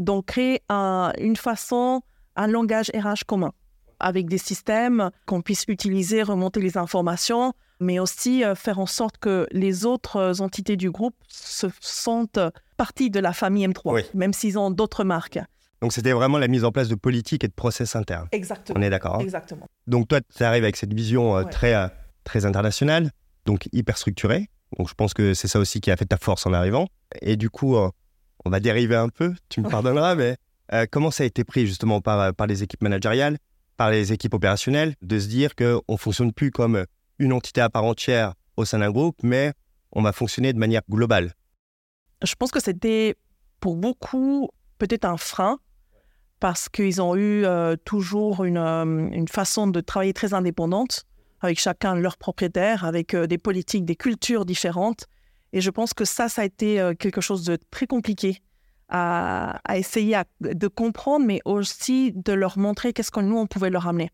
Donc 0.00 0.26
créer 0.26 0.60
un- 0.68 1.12
une 1.18 1.36
façon, 1.36 2.00
un 2.36 2.46
langage 2.48 2.90
RH 2.94 3.24
commun 3.26 3.52
avec 4.00 4.28
des 4.28 4.38
systèmes 4.38 5.10
qu'on 5.26 5.42
puisse 5.42 5.64
utiliser, 5.68 6.22
remonter 6.22 6.60
les 6.60 6.76
informations, 6.78 7.52
mais 7.80 7.98
aussi 7.98 8.44
euh, 8.44 8.54
faire 8.54 8.78
en 8.78 8.86
sorte 8.86 9.18
que 9.18 9.46
les 9.52 9.86
autres 9.86 10.16
euh, 10.16 10.34
entités 10.44 10.76
du 10.76 10.90
groupe 10.90 11.14
se 11.28 11.66
sentent 11.80 12.40
partie 12.76 13.10
de 13.10 13.20
la 13.20 13.32
famille 13.32 13.66
M3, 13.66 13.92
Oui. 13.94 14.02
même 14.14 14.32
s'ils 14.32 14.58
ont 14.58 14.70
d'autres 14.70 15.04
marques. 15.04 15.38
Donc 15.80 15.92
c'était 15.92 16.12
vraiment 16.12 16.38
la 16.38 16.48
mise 16.48 16.64
en 16.64 16.72
place 16.72 16.88
de 16.88 16.96
politiques 16.96 17.44
et 17.44 17.48
de 17.48 17.52
process 17.52 17.94
internes. 17.94 18.26
Exactement. 18.32 18.78
On 18.80 18.82
est 18.82 18.90
d'accord. 18.90 19.16
hein? 19.16 19.20
Exactement. 19.20 19.66
Donc 19.86 20.08
toi, 20.08 20.20
tu 20.36 20.42
arrives 20.42 20.64
avec 20.64 20.76
cette 20.76 20.92
vision 20.92 21.36
euh, 21.36 21.44
Ouais. 21.44 21.50
très, 21.50 21.74
euh, 21.74 21.86
très 22.24 22.44
internationale, 22.46 23.10
donc 23.46 23.68
hyper 23.72 23.96
structurée. 23.96 24.48
Donc 24.76 24.88
je 24.88 24.94
pense 24.94 25.14
que 25.14 25.34
c'est 25.34 25.46
ça 25.48 25.60
aussi 25.60 25.80
qui 25.80 25.90
a 25.92 25.96
fait 25.96 26.04
ta 26.06 26.16
force 26.16 26.46
en 26.46 26.52
arrivant. 26.52 26.88
Et 27.22 27.36
du 27.36 27.48
coup, 27.48 27.76
euh, 27.76 27.90
on 28.44 28.50
va 28.50 28.58
dériver 28.58 28.96
un 28.96 29.08
peu, 29.08 29.34
tu 29.48 29.60
me 29.60 29.68
pardonneras, 29.68 30.14
mais 30.16 30.36
comment 30.90 31.10
ça 31.10 31.22
a 31.22 31.26
été 31.26 31.44
pris 31.44 31.66
justement 31.66 32.00
par, 32.00 32.34
par 32.34 32.46
les 32.46 32.62
équipes 32.62 32.82
managériales, 32.82 33.38
par 33.78 33.90
les 33.90 34.12
équipes 34.12 34.34
opérationnelles, 34.34 34.94
de 35.00 35.18
se 35.18 35.28
dire 35.28 35.54
qu'on 35.54 35.82
ne 35.88 35.96
fonctionne 35.96 36.32
plus 36.32 36.50
comme 36.50 36.84
une 37.18 37.32
entité 37.32 37.62
à 37.62 37.70
part 37.70 37.84
entière 37.84 38.34
au 38.56 38.66
sein 38.66 38.80
d'un 38.80 38.90
groupe, 38.90 39.16
mais 39.22 39.54
on 39.92 40.02
va 40.02 40.12
fonctionner 40.12 40.52
de 40.52 40.58
manière 40.58 40.82
globale. 40.90 41.32
Je 42.22 42.34
pense 42.34 42.50
que 42.50 42.60
c'était 42.60 43.14
pour 43.60 43.76
beaucoup 43.76 44.50
peut-être 44.78 45.04
un 45.04 45.16
frein 45.16 45.58
parce 46.40 46.68
qu'ils 46.68 47.00
ont 47.00 47.16
eu 47.16 47.44
euh, 47.44 47.76
toujours 47.84 48.44
une, 48.44 48.58
euh, 48.58 48.84
une 48.84 49.28
façon 49.28 49.68
de 49.68 49.80
travailler 49.80 50.12
très 50.12 50.34
indépendante, 50.34 51.04
avec 51.40 51.58
chacun 51.58 51.94
leur 51.94 52.16
propriétaire, 52.16 52.84
avec 52.84 53.14
euh, 53.14 53.26
des 53.26 53.38
politiques, 53.38 53.84
des 53.84 53.96
cultures 53.96 54.44
différentes. 54.44 55.06
Et 55.52 55.60
je 55.60 55.70
pense 55.70 55.94
que 55.94 56.04
ça, 56.04 56.28
ça 56.28 56.42
a 56.42 56.44
été 56.44 56.92
quelque 56.98 57.22
chose 57.22 57.42
de 57.44 57.56
très 57.70 57.86
compliqué 57.86 58.42
à, 58.88 59.60
essayer 59.74 60.20
de 60.40 60.68
comprendre, 60.68 61.26
mais 61.26 61.40
aussi 61.44 62.12
de 62.14 62.32
leur 62.32 62.58
montrer 62.58 62.92
qu'est-ce 62.92 63.10
que 63.10 63.20
nous, 63.20 63.36
on 63.36 63.46
pouvait 63.46 63.70
leur 63.70 63.86
amener. 63.86 64.10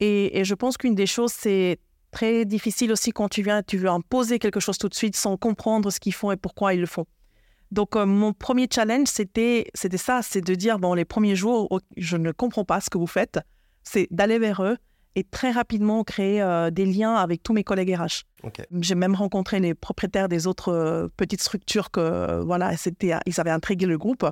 Et, 0.00 0.44
je 0.44 0.54
pense 0.54 0.76
qu'une 0.76 0.94
des 0.94 1.06
choses, 1.06 1.32
c'est 1.32 1.78
très 2.10 2.44
difficile 2.44 2.92
aussi 2.92 3.12
quand 3.12 3.28
tu 3.28 3.42
viens, 3.42 3.62
tu 3.62 3.76
veux 3.76 3.88
imposer 3.88 4.38
quelque 4.38 4.60
chose 4.60 4.78
tout 4.78 4.88
de 4.88 4.94
suite 4.94 5.16
sans 5.16 5.36
comprendre 5.36 5.90
ce 5.90 6.00
qu'ils 6.00 6.14
font 6.14 6.32
et 6.32 6.36
pourquoi 6.36 6.74
ils 6.74 6.80
le 6.80 6.86
font. 6.86 7.06
Donc, 7.70 7.96
euh, 7.96 8.06
mon 8.06 8.32
premier 8.32 8.66
challenge, 8.72 9.08
c'était, 9.08 9.66
c'était 9.74 9.98
ça, 9.98 10.20
c'est 10.22 10.40
de 10.40 10.54
dire, 10.54 10.78
bon, 10.78 10.94
les 10.94 11.04
premiers 11.04 11.36
jours, 11.36 11.80
je 11.96 12.16
ne 12.16 12.32
comprends 12.32 12.64
pas 12.64 12.80
ce 12.80 12.88
que 12.88 12.96
vous 12.96 13.06
faites, 13.06 13.40
c'est 13.82 14.08
d'aller 14.10 14.38
vers 14.38 14.62
eux 14.62 14.78
et 15.16 15.24
très 15.24 15.50
rapidement 15.50 16.04
créer 16.04 16.40
euh, 16.42 16.70
des 16.70 16.84
liens 16.86 17.14
avec 17.14 17.42
tous 17.42 17.52
mes 17.52 17.64
collègues 17.64 17.96
RH. 17.96 18.24
J'ai 18.80 18.94
même 18.94 19.14
rencontré 19.14 19.58
les 19.60 19.74
propriétaires 19.74 20.28
des 20.28 20.46
autres 20.46 20.72
euh, 20.72 21.08
petites 21.16 21.42
structures 21.42 21.90
que, 21.90 22.00
euh, 22.00 22.42
voilà, 22.44 22.76
c'était, 22.76 23.14
ils 23.26 23.40
avaient 23.40 23.50
intrigué 23.50 23.86
le 23.86 23.98
groupe. 23.98 24.24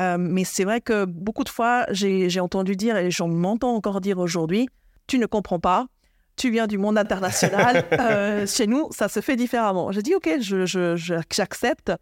Euh, 0.00 0.16
mais 0.18 0.44
c'est 0.44 0.64
vrai 0.64 0.80
que 0.80 1.04
beaucoup 1.06 1.44
de 1.44 1.48
fois, 1.48 1.86
j'ai, 1.90 2.40
entendu 2.40 2.76
dire, 2.76 2.96
et 2.96 3.10
j'en 3.10 3.28
m'entends 3.28 3.74
encore 3.74 4.00
dire 4.00 4.18
aujourd'hui, 4.18 4.68
tu 5.06 5.18
ne 5.18 5.26
comprends 5.26 5.58
pas, 5.60 5.86
tu 6.36 6.50
viens 6.50 6.66
du 6.66 6.78
monde 6.78 6.98
international, 6.98 7.84
euh, 7.98 8.46
chez 8.46 8.66
nous, 8.66 8.88
ça 8.92 9.08
se 9.08 9.20
fait 9.20 9.34
différemment. 9.36 9.90
J'ai 9.92 10.02
dit, 10.02 10.14
OK, 10.14 10.28
je, 10.40 10.66
je- 10.66 10.94
je- 10.96 11.14
j'accepte. 11.32 11.92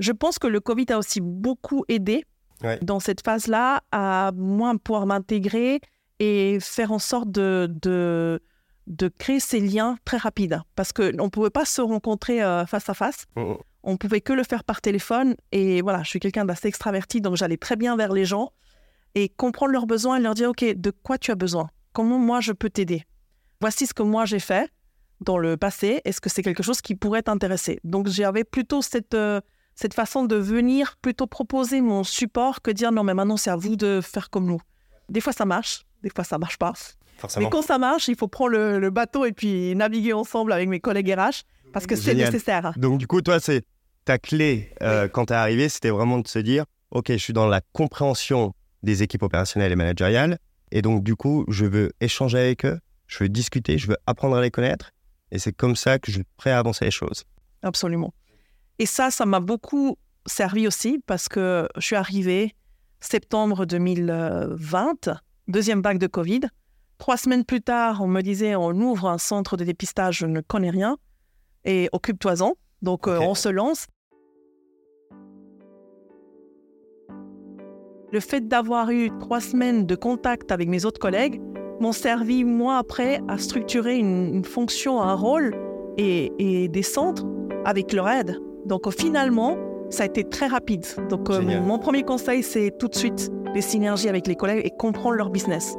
Je 0.00 0.12
pense 0.12 0.38
que 0.38 0.46
le 0.46 0.60
Covid 0.60 0.86
a 0.90 0.98
aussi 0.98 1.20
beaucoup 1.20 1.84
aidé 1.88 2.24
Ouais. 2.62 2.78
dans 2.82 3.00
cette 3.00 3.24
phase-là 3.24 3.80
à 3.90 4.32
moins 4.36 4.76
pouvoir 4.76 5.06
m'intégrer 5.06 5.80
et 6.20 6.58
faire 6.60 6.92
en 6.92 7.00
sorte 7.00 7.30
de, 7.32 7.68
de, 7.82 8.40
de 8.86 9.08
créer 9.08 9.40
ces 9.40 9.58
liens 9.58 9.96
très 10.04 10.18
rapides. 10.18 10.60
Parce 10.76 10.92
qu'on 10.92 11.24
ne 11.24 11.28
pouvait 11.28 11.50
pas 11.50 11.64
se 11.64 11.80
rencontrer 11.80 12.42
euh, 12.42 12.66
face 12.66 12.88
à 12.88 12.94
face. 12.94 13.24
Mhm. 13.36 13.56
On 13.82 13.96
pouvait 13.96 14.20
que 14.20 14.34
le 14.34 14.44
faire 14.44 14.62
par 14.62 14.82
téléphone. 14.82 15.34
Et 15.50 15.80
voilà, 15.80 16.02
je 16.02 16.10
suis 16.10 16.20
quelqu'un 16.20 16.44
d'assez 16.44 16.68
extraverti, 16.68 17.22
donc 17.22 17.36
j'allais 17.36 17.56
très 17.56 17.76
bien 17.76 17.96
vers 17.96 18.12
les 18.12 18.26
gens 18.26 18.52
et 19.14 19.28
comprendre 19.30 19.72
leurs 19.72 19.86
besoins 19.86 20.18
et 20.18 20.20
leur 20.20 20.34
dire, 20.34 20.50
OK, 20.50 20.62
de 20.62 20.90
quoi 20.90 21.18
tu 21.18 21.30
as 21.30 21.34
besoin? 21.34 21.68
Comment 21.92 22.18
moi 22.18 22.40
je 22.40 22.52
peux 22.52 22.70
t'aider? 22.70 23.04
Voici 23.60 23.86
ce 23.86 23.94
que 23.94 24.02
moi 24.02 24.26
j'ai 24.26 24.38
fait 24.38 24.70
dans 25.20 25.38
le 25.38 25.56
passé. 25.56 26.02
Est-ce 26.04 26.20
que 26.20 26.28
c'est 26.28 26.42
quelque 26.42 26.62
chose 26.62 26.80
qui 26.80 26.94
pourrait 26.94 27.22
t'intéresser? 27.22 27.80
Donc 27.84 28.08
j'avais 28.08 28.44
plutôt 28.44 28.82
cette, 28.82 29.14
euh, 29.14 29.40
cette 29.74 29.94
façon 29.94 30.24
de 30.24 30.36
venir 30.36 30.96
plutôt 31.02 31.26
proposer 31.26 31.80
mon 31.80 32.04
support 32.04 32.62
que 32.62 32.70
dire 32.70 32.92
non 32.92 33.02
mais 33.02 33.14
maintenant 33.14 33.36
c'est 33.36 33.50
à 33.50 33.56
vous 33.56 33.76
de 33.76 34.00
faire 34.02 34.30
comme 34.30 34.46
nous. 34.46 34.60
Des 35.08 35.20
fois 35.20 35.32
ça 35.32 35.44
marche, 35.44 35.84
des 36.02 36.10
fois 36.10 36.24
ça 36.24 36.38
marche 36.38 36.58
pas. 36.58 36.72
Forcément. 37.18 37.46
Mais 37.46 37.50
quand 37.50 37.62
ça 37.62 37.78
marche, 37.78 38.08
il 38.08 38.16
faut 38.16 38.28
prendre 38.28 38.52
le, 38.52 38.78
le 38.78 38.90
bateau 38.90 39.26
et 39.26 39.32
puis 39.32 39.74
naviguer 39.74 40.14
ensemble 40.14 40.52
avec 40.52 40.68
mes 40.68 40.80
collègues 40.80 41.12
RH 41.12 41.44
parce 41.72 41.86
que 41.86 41.96
c'est 41.96 42.14
nécessaire. 42.14 42.72
Donc 42.76 42.98
du 42.98 43.06
coup, 43.06 43.20
toi, 43.20 43.40
c'est 43.40 43.64
ta 44.04 44.18
clé 44.18 44.72
euh, 44.82 45.08
quand 45.08 45.26
tu 45.26 45.32
es 45.32 45.36
arrivé, 45.36 45.68
c'était 45.68 45.90
vraiment 45.90 46.18
de 46.18 46.28
se 46.28 46.38
dire, 46.38 46.64
OK, 46.90 47.06
je 47.10 47.16
suis 47.16 47.32
dans 47.32 47.46
la 47.46 47.60
compréhension 47.72 48.54
des 48.82 49.02
équipes 49.02 49.22
opérationnelles 49.22 49.72
et 49.72 49.76
managériales. 49.76 50.38
Et 50.72 50.82
donc, 50.82 51.02
du 51.02 51.16
coup, 51.16 51.44
je 51.48 51.66
veux 51.66 51.92
échanger 52.00 52.38
avec 52.38 52.64
eux, 52.64 52.78
je 53.06 53.22
veux 53.22 53.28
discuter, 53.28 53.78
je 53.78 53.88
veux 53.88 53.96
apprendre 54.06 54.36
à 54.36 54.42
les 54.42 54.50
connaître. 54.50 54.90
Et 55.30 55.38
c'est 55.38 55.52
comme 55.52 55.76
ça 55.76 55.98
que 55.98 56.10
je 56.10 56.16
suis 56.16 56.26
prêt 56.36 56.50
à 56.50 56.58
avancer 56.58 56.84
les 56.84 56.90
choses. 56.90 57.24
Absolument. 57.62 58.14
Et 58.78 58.86
ça, 58.86 59.10
ça 59.10 59.26
m'a 59.26 59.40
beaucoup 59.40 59.98
servi 60.26 60.66
aussi 60.66 61.00
parce 61.06 61.28
que 61.28 61.68
je 61.76 61.82
suis 61.82 61.96
arrivée 61.96 62.54
septembre 63.00 63.64
2020, 63.66 65.10
deuxième 65.50 65.82
vague 65.82 65.98
de 65.98 66.06
Covid. 66.06 66.40
Trois 66.98 67.16
semaines 67.16 67.44
plus 67.44 67.62
tard, 67.62 68.02
on 68.02 68.06
me 68.06 68.20
disait 68.20 68.54
on 68.56 68.72
ouvre 68.72 69.06
un 69.08 69.18
centre 69.18 69.56
de 69.56 69.64
dépistage, 69.64 70.18
je 70.18 70.26
ne 70.26 70.40
connais 70.40 70.70
rien, 70.70 70.96
et 71.64 71.88
occupe-toi-en. 71.92 72.54
Donc 72.82 73.08
euh, 73.08 73.18
on 73.20 73.34
se 73.34 73.48
lance. 73.48 73.86
Le 78.12 78.20
fait 78.20 78.48
d'avoir 78.48 78.90
eu 78.90 79.10
trois 79.20 79.40
semaines 79.40 79.86
de 79.86 79.94
contact 79.94 80.50
avec 80.50 80.68
mes 80.68 80.84
autres 80.84 80.98
collègues 80.98 81.40
m'ont 81.80 81.92
servi, 81.92 82.44
moi, 82.44 82.76
après, 82.76 83.20
à 83.28 83.38
structurer 83.38 83.96
une, 83.96 84.44
fonction, 84.44 85.00
un 85.00 85.14
rôle 85.14 85.54
et, 85.96 86.68
des 86.68 86.82
centres 86.82 87.24
avec 87.64 87.92
leur 87.92 88.08
aide. 88.08 88.38
Donc 88.66 88.90
finalement, 88.90 89.56
ça 89.90 90.02
a 90.02 90.06
été 90.06 90.24
très 90.24 90.46
rapide. 90.48 90.84
Donc 91.08 91.30
euh, 91.30 91.40
mon 91.40 91.78
premier 91.78 92.02
conseil, 92.02 92.42
c'est 92.42 92.72
tout 92.78 92.88
de 92.88 92.94
suite 92.94 93.30
les 93.54 93.62
synergies 93.62 94.08
avec 94.08 94.26
les 94.26 94.36
collègues 94.36 94.62
et 94.64 94.70
comprendre 94.70 95.16
leur 95.16 95.30
business. 95.30 95.74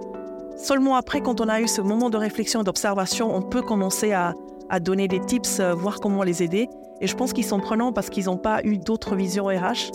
Seulement 0.57 0.95
après, 0.95 1.21
quand 1.21 1.41
on 1.41 1.47
a 1.47 1.61
eu 1.61 1.67
ce 1.67 1.81
moment 1.81 2.09
de 2.09 2.17
réflexion 2.17 2.61
et 2.61 2.63
d'observation, 2.63 3.35
on 3.35 3.41
peut 3.41 3.61
commencer 3.61 4.11
à, 4.11 4.33
à 4.69 4.79
donner 4.79 5.07
des 5.07 5.19
tips, 5.19 5.59
euh, 5.59 5.73
voir 5.73 5.99
comment 5.99 6.23
les 6.23 6.43
aider. 6.43 6.67
Et 7.01 7.07
je 7.07 7.15
pense 7.15 7.33
qu'ils 7.33 7.45
sont 7.45 7.59
prenants 7.59 7.91
parce 7.91 8.09
qu'ils 8.09 8.25
n'ont 8.25 8.37
pas 8.37 8.61
eu 8.63 8.77
d'autres 8.77 9.15
visions 9.15 9.45
RH 9.45 9.91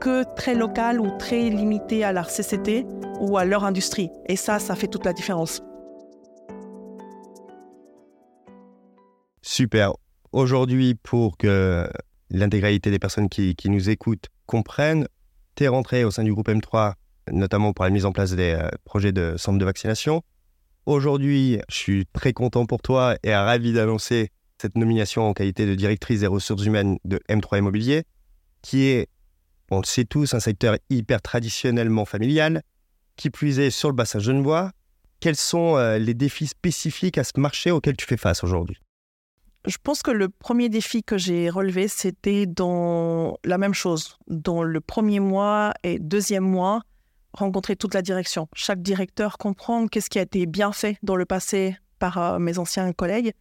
que 0.00 0.24
très 0.34 0.54
locales 0.54 1.00
ou 1.00 1.16
très 1.18 1.48
limitées 1.50 2.02
à 2.02 2.12
leur 2.12 2.28
CCT 2.28 2.86
ou 3.20 3.36
à 3.36 3.44
leur 3.44 3.64
industrie. 3.64 4.10
Et 4.26 4.36
ça, 4.36 4.58
ça 4.58 4.74
fait 4.74 4.88
toute 4.88 5.04
la 5.04 5.12
différence. 5.12 5.62
Super. 9.42 9.92
Aujourd'hui, 10.32 10.94
pour 10.94 11.36
que 11.36 11.88
l'intégralité 12.30 12.90
des 12.90 12.98
personnes 12.98 13.28
qui, 13.28 13.54
qui, 13.54 13.68
nous 13.68 13.90
écoutent 13.90 14.28
comprennent, 14.46 15.06
tu 15.56 15.64
es 15.64 15.68
rentré 15.68 16.04
au 16.04 16.10
sein 16.10 16.24
du 16.24 16.32
groupe 16.32 16.48
M3, 16.48 16.94
notamment 17.32 17.72
pour 17.72 17.84
la 17.84 17.90
mise 17.90 18.04
en 18.04 18.12
place 18.12 18.32
des 18.32 18.52
euh, 18.52 18.68
projets 18.84 19.12
de 19.12 19.34
centres 19.36 19.58
de 19.58 19.64
vaccination. 19.64 20.22
Aujourd'hui, 20.86 21.60
je 21.68 21.74
suis 21.74 22.06
très 22.12 22.32
content 22.32 22.66
pour 22.66 22.82
toi 22.82 23.16
et 23.22 23.34
ravi 23.34 23.72
d'annoncer 23.72 24.30
cette 24.60 24.76
nomination 24.76 25.28
en 25.28 25.32
qualité 25.32 25.66
de 25.66 25.74
directrice 25.74 26.20
des 26.20 26.26
ressources 26.26 26.64
humaines 26.64 26.98
de 27.04 27.20
M3 27.28 27.58
Immobilier, 27.58 28.04
qui 28.62 28.86
est, 28.86 29.08
on 29.70 29.78
le 29.78 29.86
sait 29.86 30.04
tous, 30.04 30.34
un 30.34 30.40
secteur 30.40 30.76
hyper 30.90 31.22
traditionnellement 31.22 32.04
familial, 32.04 32.62
qui 33.16 33.30
plus 33.30 33.58
est 33.58 33.70
sur 33.70 33.88
le 33.88 33.94
bassin 33.94 34.18
genevois. 34.18 34.72
Quels 35.20 35.36
sont 35.36 35.76
euh, 35.76 35.98
les 35.98 36.14
défis 36.14 36.46
spécifiques 36.46 37.18
à 37.18 37.24
ce 37.24 37.32
marché 37.36 37.70
auquel 37.70 37.96
tu 37.96 38.06
fais 38.06 38.16
face 38.16 38.42
aujourd'hui? 38.42 38.78
Je 39.66 39.76
pense 39.82 40.02
que 40.02 40.10
le 40.10 40.30
premier 40.30 40.70
défi 40.70 41.02
que 41.02 41.18
j'ai 41.18 41.50
relevé, 41.50 41.86
c'était 41.86 42.46
dans 42.46 43.36
la 43.44 43.58
même 43.58 43.74
chose. 43.74 44.16
Dans 44.26 44.62
le 44.62 44.80
premier 44.80 45.20
mois 45.20 45.74
et 45.82 45.98
deuxième 45.98 46.44
mois, 46.44 46.80
rencontrer 47.32 47.76
toute 47.76 47.94
la 47.94 48.02
direction. 48.02 48.48
Chaque 48.54 48.82
directeur 48.82 49.38
comprendre 49.38 49.88
qu'est-ce 49.90 50.10
qui 50.10 50.18
a 50.18 50.22
été 50.22 50.46
bien 50.46 50.72
fait 50.72 50.96
dans 51.02 51.16
le 51.16 51.24
passé 51.24 51.76
par 51.98 52.18
euh, 52.18 52.38
mes 52.38 52.58
anciens 52.58 52.92
collègues 52.92 53.32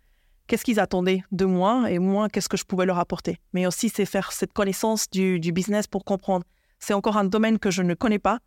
qu'est-ce 0.49 0.65
qu'ils 0.65 0.79
attendaient 0.81 1.23
de 1.31 1.45
moi 1.45 1.89
et 1.89 1.99
moi, 1.99 2.27
qu'est-ce 2.27 2.49
que 2.49 2.57
je 2.57 2.65
pouvais 2.65 2.85
leur 2.85 2.99
apporter. 2.99 3.39
Mais 3.53 3.65
aussi, 3.67 3.87
c'est 3.87 4.05
faire 4.05 4.33
cette 4.33 4.51
connaissance 4.51 5.09
du, 5.09 5.39
business 5.39 5.87
pour 5.87 6.03
comprendre. 6.03 6.43
C'est 6.79 6.93
encore 6.93 7.17
un 7.17 7.23
domaine 7.23 7.59
que 7.59 7.71
je 7.71 7.83
ne 7.83 7.93
connais 7.93 8.19
pas. 8.19 8.39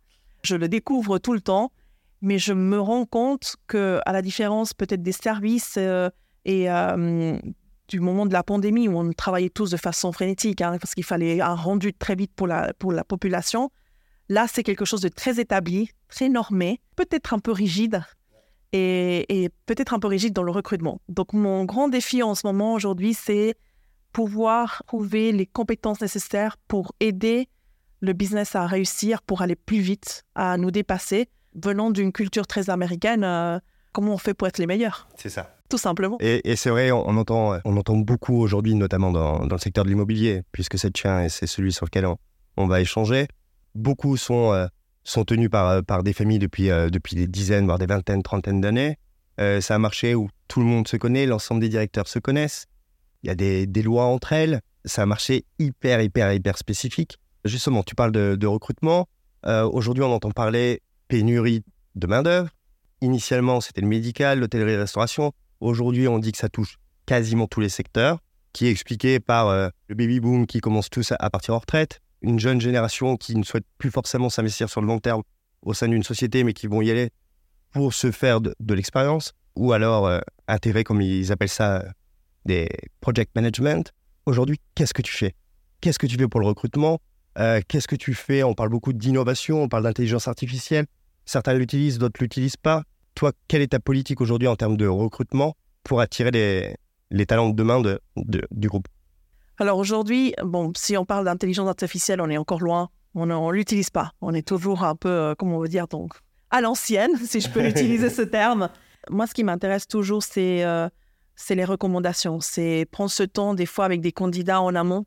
Je 0.43 0.55
le 0.55 0.67
découvre 0.67 1.17
tout 1.17 1.33
le 1.33 1.39
temps, 1.39 1.71
mais 2.21 2.37
je 2.37 2.53
me 2.53 2.79
rends 2.79 3.05
compte 3.05 3.55
que, 3.67 4.01
à 4.05 4.11
la 4.11 4.21
différence 4.21 4.73
peut-être 4.73 5.01
des 5.01 5.13
services 5.13 5.75
euh, 5.77 6.09
et 6.43 6.69
euh, 6.69 7.37
du 7.87 8.01
moment 8.01 8.25
de 8.25 8.33
la 8.33 8.43
pandémie 8.43 8.89
où 8.89 8.97
on 8.97 9.13
travaillait 9.13 9.49
tous 9.49 9.71
de 9.71 9.77
façon 9.77 10.11
frénétique, 10.11 10.61
hein, 10.61 10.77
parce 10.79 10.93
qu'il 10.93 11.05
fallait 11.05 11.39
un 11.39 11.55
rendu 11.55 11.93
très 11.93 12.15
vite 12.15 12.33
pour 12.35 12.47
la, 12.47 12.73
pour 12.73 12.91
la 12.91 13.05
population, 13.05 13.71
là, 14.33 14.47
c'est 14.51 14.63
quelque 14.63 14.85
chose 14.85 15.01
de 15.01 15.09
très 15.09 15.39
établi, 15.39 15.89
très 16.09 16.27
normé, 16.27 16.81
peut-être 16.95 17.33
un 17.33 17.39
peu 17.39 17.51
rigide, 17.51 18.03
et, 18.73 19.49
peut-être 19.67 19.93
un 19.93 19.99
peu 19.99 20.07
rigide 20.07 20.33
dans 20.33 20.43
le 20.43 20.51
recrutement. 20.51 20.99
Donc 21.07 21.33
mon 21.33 21.63
grand 21.63 21.89
défi 21.89 22.23
en 22.23 22.33
ce 22.33 22.47
moment 22.47 22.73
aujourd'hui, 22.73 23.13
c'est 23.13 23.55
pouvoir 24.11 24.83
trouver 24.87 25.31
les 25.31 25.45
compétences 25.45 26.01
nécessaires 26.01 26.57
pour 26.67 26.93
aider 26.99 27.47
le 28.01 28.13
business 28.13 28.55
à 28.55 28.65
réussir, 28.65 29.21
pour 29.21 29.43
aller 29.43 29.55
plus 29.55 29.79
vite, 29.79 30.23
à 30.35 30.57
nous 30.57 30.71
dépasser. 30.71 31.29
Venant 31.55 31.91
d'une 31.91 32.11
culture 32.11 32.47
très 32.47 32.71
américaine, 32.71 33.23
euh, 33.23 33.59
comment 33.91 34.13
on 34.13 34.17
fait 34.17 34.33
pour 34.33 34.47
être 34.47 34.57
les 34.57 34.65
meilleurs 34.65 35.07
C'est 35.17 35.29
ça. 35.29 35.55
Tout 35.69 35.77
simplement. 35.77 36.17
Et, 36.19 36.55
c'est 36.55 36.69
vrai, 36.69 36.91
on, 36.91 37.17
entend, 37.17 37.57
on 37.63 37.77
entend 37.77 37.97
beaucoup 37.97 38.35
aujourd'hui, 38.35 38.75
notamment 38.75 39.11
dans, 39.11 39.39
le 39.39 39.57
secteur 39.57 39.83
de 39.83 39.89
l'immobilier, 39.89 40.41
puisque 40.51 40.77
c'est 40.77 40.87
le 40.87 40.93
tien 40.93 41.23
et 41.23 41.29
c'est 41.29 41.47
celui 41.47 41.71
sur 41.71 41.85
lequel 41.85 42.07
on, 42.57 42.67
va 42.67 42.81
échanger. 42.81 43.27
Beaucoup 43.75 44.17
sont 44.17 44.53
euh, 44.53 44.67
sont 45.03 45.25
tenus 45.25 45.49
par, 45.49 45.67
euh, 45.67 45.81
par 45.81 46.03
des 46.03 46.13
familles 46.13 46.39
depuis, 46.39 46.69
euh, 46.69 46.89
depuis 46.89 47.15
des 47.15 47.27
dizaines, 47.27 47.65
voire 47.65 47.79
des 47.79 47.85
vingtaines, 47.85 48.23
trentaines 48.23 48.61
d'années. 48.61 48.97
C'est 49.39 49.71
un 49.71 49.79
marché 49.79 50.13
où 50.13 50.29
tout 50.47 50.59
le 50.59 50.67
monde 50.67 50.87
se 50.87 50.95
connaît, 50.95 51.25
l'ensemble 51.25 51.59
des 51.59 51.69
directeurs 51.69 52.07
se 52.07 52.19
connaissent. 52.19 52.67
Il 53.23 53.27
y 53.27 53.29
a 53.31 53.35
des, 53.35 53.65
des 53.65 53.81
lois 53.81 54.05
entre 54.05 54.31
elles. 54.31 54.61
C'est 54.85 55.01
un 55.01 55.07
marché 55.07 55.45
hyper, 55.57 56.01
hyper, 56.01 56.31
hyper 56.31 56.55
spécifique. 56.55 57.17
Justement, 57.43 57.81
tu 57.81 57.95
parles 57.95 58.11
de, 58.11 58.45
recrutement. 58.45 59.07
Aujourd'hui, 59.43 60.03
on 60.03 60.13
entend 60.13 60.29
parler 60.29 60.83
pénurie 61.07 61.63
de 61.95 62.05
main-d'œuvre. 62.05 62.49
Initialement, 63.01 63.59
c'était 63.59 63.81
le 63.81 63.87
médical, 63.87 64.39
l'hôtellerie-restauration. 64.39 65.33
Aujourd'hui, 65.61 66.07
on 66.07 66.19
dit 66.19 66.31
que 66.31 66.37
ça 66.37 66.49
touche 66.49 66.77
quasiment 67.07 67.47
tous 67.47 67.59
les 67.59 67.69
secteurs, 67.69 68.19
qui 68.53 68.67
est 68.67 68.71
expliqué 68.71 69.19
par 69.19 69.51
le 69.87 69.95
baby-boom 69.95 70.45
qui 70.45 70.59
commence 70.59 70.91
tous 70.91 71.11
à 71.17 71.29
partir 71.31 71.55
en 71.55 71.59
retraite, 71.59 72.02
une 72.23 72.39
jeune 72.39 72.59
génération 72.59 73.17
qui 73.17 73.35
ne 73.35 73.43
souhaite 73.43 73.65
plus 73.77 73.91
forcément 73.91 74.29
s'investir 74.29 74.69
sur 74.69 74.81
le 74.81 74.87
long 74.87 74.99
terme 74.99 75.21
au 75.61 75.73
sein 75.73 75.87
d'une 75.87 76.03
société, 76.03 76.43
mais 76.43 76.53
qui 76.53 76.67
vont 76.67 76.81
y 76.81 76.89
aller 76.89 77.09
pour 77.71 77.93
se 77.93 78.11
faire 78.11 78.41
de, 78.41 78.73
l'expérience, 78.73 79.33
ou 79.55 79.73
alors 79.73 80.07
euh, 80.07 80.19
intégrer, 80.47 80.83
comme 80.83 81.01
ils 81.01 81.31
appellent 81.31 81.49
ça, 81.49 81.83
des 82.45 82.69
project 83.01 83.35
management. 83.35 83.91
Aujourd'hui, 84.25 84.59
qu'est-ce 84.75 84.93
que 84.93 85.01
tu 85.01 85.13
fais? 85.13 85.35
Qu'est-ce 85.81 85.99
que 85.99 86.07
tu 86.07 86.17
fais 86.17 86.27
pour 86.27 86.39
le 86.39 86.47
recrutement? 86.47 86.99
Euh, 87.39 87.61
Qu'est-ce 87.67 87.87
que 87.87 87.95
tu 87.95 88.13
fais? 88.13 88.43
On 88.43 88.53
parle 88.53 88.69
beaucoup 88.69 88.93
d'innovation, 88.93 89.63
on 89.63 89.69
parle 89.69 89.83
d'intelligence 89.83 90.27
artificielle. 90.27 90.85
Certains 91.25 91.53
l'utilisent, 91.53 91.97
d'autres 91.97 92.21
l'utilisent 92.21 92.57
pas. 92.57 92.83
Toi, 93.15 93.31
quelle 93.47 93.61
est 93.61 93.67
ta 93.67 93.79
politique 93.79 94.21
aujourd'hui 94.21 94.47
en 94.47 94.55
termes 94.55 94.77
de 94.77 94.87
recrutement 94.87 95.55
pour 95.83 95.99
attirer 95.99 96.31
les, 97.09 97.25
talents 97.25 97.49
de 97.49 97.55
demain 97.55 97.81
de, 97.81 97.99
du 98.51 98.67
groupe? 98.67 98.87
Alors 99.59 99.77
aujourd'hui, 99.77 100.33
bon, 100.43 100.71
si 100.75 100.97
on 100.97 101.05
parle 101.05 101.25
d'intelligence 101.25 101.67
artificielle, 101.67 102.21
on 102.21 102.29
est 102.29 102.37
encore 102.37 102.61
loin. 102.61 102.89
On 103.15 103.27
ne 103.27 103.51
l'utilise 103.51 103.91
pas. 103.91 104.11
On 104.21 104.33
est 104.33 104.47
toujours 104.47 104.83
un 104.83 104.95
peu, 104.95 105.09
euh, 105.09 105.35
comment 105.37 105.57
on 105.57 105.59
veut 105.59 105.67
dire, 105.67 105.87
donc 105.87 106.13
à 106.49 106.61
l'ancienne, 106.61 107.11
si 107.25 107.41
je 107.41 107.49
peux 107.49 107.65
utiliser 107.67 108.09
ce 108.09 108.23
terme. 108.23 108.69
Moi, 109.09 109.27
ce 109.27 109.33
qui 109.33 109.43
m'intéresse 109.43 109.87
toujours, 109.87 110.23
c'est 110.23 110.63
euh, 110.63 110.87
les 111.49 111.65
recommandations. 111.65 112.39
C'est 112.39 112.87
prendre 112.91 113.11
ce 113.11 113.23
temps, 113.23 113.53
des 113.53 113.65
fois, 113.65 113.85
avec 113.85 114.01
des 114.01 114.11
candidats 114.11 114.61
en 114.61 114.73
amont, 114.73 115.05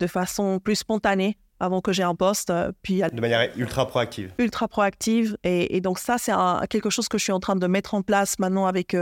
de 0.00 0.06
façon 0.06 0.58
plus 0.58 0.76
spontanée, 0.76 1.38
avant 1.58 1.80
que 1.80 1.92
j'ai 1.92 2.02
un 2.02 2.14
poste. 2.14 2.50
Euh, 2.50 2.72
puis 2.82 3.00
de 3.00 3.20
manière 3.20 3.50
ultra 3.56 3.86
proactive. 3.86 4.32
Ultra 4.38 4.68
proactive. 4.68 5.38
Et, 5.42 5.80
donc 5.80 5.98
ça, 5.98 6.18
c'est 6.18 6.32
quelque 6.68 6.90
chose 6.90 7.08
que 7.08 7.16
je 7.16 7.24
suis 7.24 7.32
en 7.32 7.40
train 7.40 7.56
de 7.56 7.66
mettre 7.66 7.94
en 7.94 8.02
place 8.02 8.38
maintenant 8.38 8.66
avec 8.66 8.94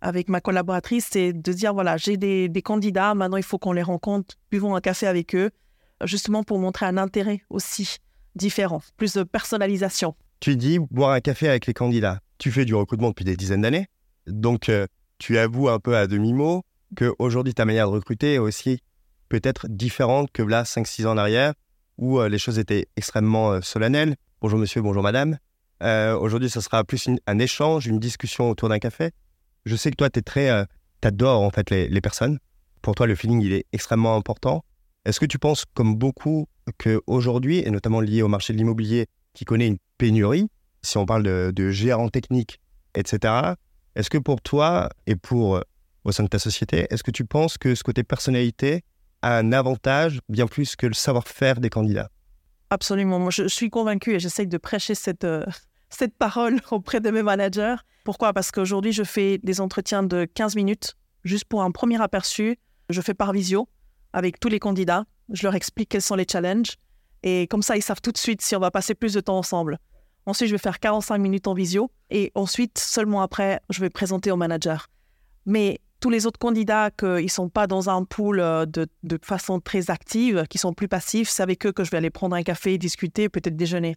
avec 0.00 0.28
ma 0.28 0.40
collaboratrice, 0.40 1.08
c'est 1.10 1.32
de 1.32 1.52
dire 1.52 1.74
voilà, 1.74 1.96
j'ai 1.96 2.16
des, 2.16 2.62
candidats, 2.62 3.14
maintenant 3.14 3.36
il 3.36 3.42
faut 3.42 3.58
qu'on 3.58 3.72
les 3.72 3.82
rencontre, 3.82 4.36
buvons 4.50 4.74
un 4.74 4.80
café 4.80 5.06
avec 5.06 5.34
eux, 5.34 5.50
justement 6.04 6.42
pour 6.42 6.58
montrer 6.58 6.86
un 6.86 6.96
intérêt 6.96 7.42
aussi 7.50 7.98
différent, 8.34 8.80
plus 8.96 9.14
de 9.14 9.22
personnalisation. 9.22 10.14
Tu 10.40 10.56
dis 10.56 10.78
boire 10.78 11.10
un 11.10 11.20
café 11.20 11.48
avec 11.48 11.66
les 11.66 11.74
candidats. 11.74 12.20
Tu 12.38 12.50
fais 12.50 12.64
du 12.64 12.74
recrutement 12.74 13.08
depuis 13.08 13.24
des 13.24 13.36
dizaines 13.36 13.62
d'années, 13.62 13.88
donc 14.26 14.68
euh, 14.68 14.86
tu 15.18 15.36
avoues 15.36 15.68
un 15.68 15.78
peu 15.78 15.96
à 15.96 16.06
demi-mot 16.06 16.62
qu'aujourd'hui 16.96 17.54
ta 17.54 17.64
manière 17.64 17.86
de 17.86 17.92
recruter 17.92 18.34
est 18.34 18.38
aussi 18.38 18.80
peut-être 19.28 19.68
différente 19.68 20.30
que 20.32 20.42
là 20.42 20.62
5-6 20.62 21.06
ans 21.06 21.12
en 21.12 21.18
arrière, 21.18 21.52
où 21.98 22.18
euh, 22.18 22.28
les 22.28 22.38
choses 22.38 22.58
étaient 22.58 22.86
extrêmement 22.96 23.52
euh, 23.52 23.60
solennelles. 23.60 24.16
Bonjour 24.40 24.58
monsieur, 24.58 24.80
bonjour 24.80 25.02
madame. 25.02 25.36
aujourd'hui, 25.82 26.48
ce 26.48 26.62
sera 26.62 26.82
plus 26.84 27.10
un 27.26 27.38
échange, 27.38 27.86
une 27.86 27.98
discussion 27.98 28.48
autour 28.48 28.70
d'un 28.70 28.78
café. 28.78 29.10
Je 29.64 29.76
sais 29.76 29.90
que 29.90 29.96
toi, 29.96 30.10
tu 30.10 30.22
très. 30.22 30.50
Euh, 30.50 30.64
adores 31.06 31.42
en 31.42 31.50
fait 31.50 31.70
les, 31.70 32.00
personnes. 32.00 32.38
Pour 32.82 32.94
toi, 32.94 33.06
le 33.06 33.14
feeling, 33.14 33.40
il 33.42 33.52
est 33.52 33.66
extrêmement 33.72 34.16
important. 34.16 34.64
Est-ce 35.04 35.20
que 35.20 35.26
tu 35.26 35.38
penses, 35.38 35.64
comme 35.74 35.96
beaucoup, 35.96 36.46
qu'aujourd'hui, 36.78 37.58
et 37.58 37.70
notamment 37.70 38.00
lié 38.00 38.22
au 38.22 38.28
marché 38.28 38.52
de 38.52 38.58
l'immobilier, 38.58 39.06
qui 39.34 39.44
connaît 39.44 39.66
une 39.66 39.78
pénurie, 39.98 40.48
si 40.82 40.98
on 40.98 41.06
parle 41.06 41.22
de, 41.22 41.52
de 41.54 41.70
gérants 41.70 42.08
techniques, 42.08 42.60
etc., 42.94 43.54
est-ce 43.96 44.10
que 44.10 44.18
pour 44.18 44.40
toi 44.40 44.88
et 45.06 45.16
pour 45.16 45.56
euh, 45.56 45.62
au 46.04 46.12
sein 46.12 46.22
de 46.22 46.28
ta 46.28 46.38
société, 46.38 46.86
est-ce 46.90 47.02
que 47.02 47.10
tu 47.10 47.24
penses 47.24 47.58
que 47.58 47.74
ce 47.74 47.82
côté 47.82 48.04
personnalité 48.04 48.82
a 49.22 49.36
un 49.36 49.52
avantage 49.52 50.20
bien 50.28 50.46
plus 50.46 50.76
que 50.76 50.86
le 50.86 50.94
savoir-faire 50.94 51.60
des 51.60 51.70
candidats? 51.70 52.08
Absolument. 52.70 53.18
Moi, 53.18 53.30
je, 53.30 53.48
suis 53.48 53.68
convaincue 53.68 54.14
et 54.14 54.20
j'essaye 54.20 54.46
de 54.46 54.58
prêcher 54.58 54.94
cette, 54.94 55.24
euh, 55.24 55.44
cette 55.90 56.16
parole 56.16 56.60
auprès 56.70 57.00
de 57.00 57.10
mes 57.10 57.22
managers. 57.22 57.76
Pourquoi? 58.04 58.32
Parce 58.32 58.50
qu'aujourd'hui, 58.50 58.92
je 58.92 59.04
fais 59.04 59.38
des 59.38 59.60
entretiens 59.60 60.02
de 60.02 60.24
15 60.24 60.56
minutes, 60.56 60.96
juste 61.24 61.44
pour 61.44 61.62
un 61.62 61.70
premier 61.70 62.00
aperçu. 62.00 62.58
Je 62.88 63.00
fais 63.00 63.14
par 63.14 63.32
visio 63.32 63.68
avec 64.12 64.40
tous 64.40 64.48
les 64.48 64.58
candidats. 64.58 65.04
Je 65.32 65.46
leur 65.46 65.54
explique 65.54 65.90
quels 65.90 66.02
sont 66.02 66.16
les 66.16 66.26
challenges. 66.30 66.76
Et 67.22 67.46
comme 67.48 67.62
ça, 67.62 67.76
ils 67.76 67.82
savent 67.82 68.00
tout 68.00 68.12
de 68.12 68.18
suite 68.18 68.40
si 68.40 68.56
on 68.56 68.60
va 68.60 68.70
passer 68.70 68.94
plus 68.94 69.12
de 69.12 69.20
temps 69.20 69.38
ensemble. 69.38 69.78
Ensuite, 70.26 70.48
je 70.48 70.54
vais 70.54 70.58
faire 70.58 70.80
45 70.80 71.18
minutes 71.18 71.46
en 71.46 71.54
visio. 71.54 71.90
Et 72.10 72.32
ensuite, 72.34 72.78
seulement 72.78 73.20
après, 73.20 73.60
je 73.68 73.80
vais 73.80 73.90
présenter 73.90 74.30
au 74.30 74.36
manager. 74.36 74.88
Mais 75.46 75.80
tous 76.00 76.10
les 76.10 76.26
autres 76.26 76.38
candidats 76.38 76.90
qui 76.90 77.04
ne 77.04 77.28
sont 77.28 77.48
pas 77.48 77.66
dans 77.66 77.90
un 77.90 78.04
pool 78.04 78.40
euh, 78.40 78.64
de, 78.64 78.88
de, 79.02 79.18
façon 79.22 79.60
très 79.60 79.90
active, 79.90 80.44
qui 80.48 80.58
sont 80.58 80.72
plus 80.72 80.88
passifs, 80.88 81.28
c'est 81.28 81.42
avec 81.42 81.66
eux 81.66 81.72
que 81.72 81.84
je 81.84 81.90
vais 81.90 81.98
aller 81.98 82.10
prendre 82.10 82.34
un 82.34 82.42
café, 82.42 82.78
discuter, 82.78 83.28
peut-être 83.28 83.56
déjeuner. 83.56 83.96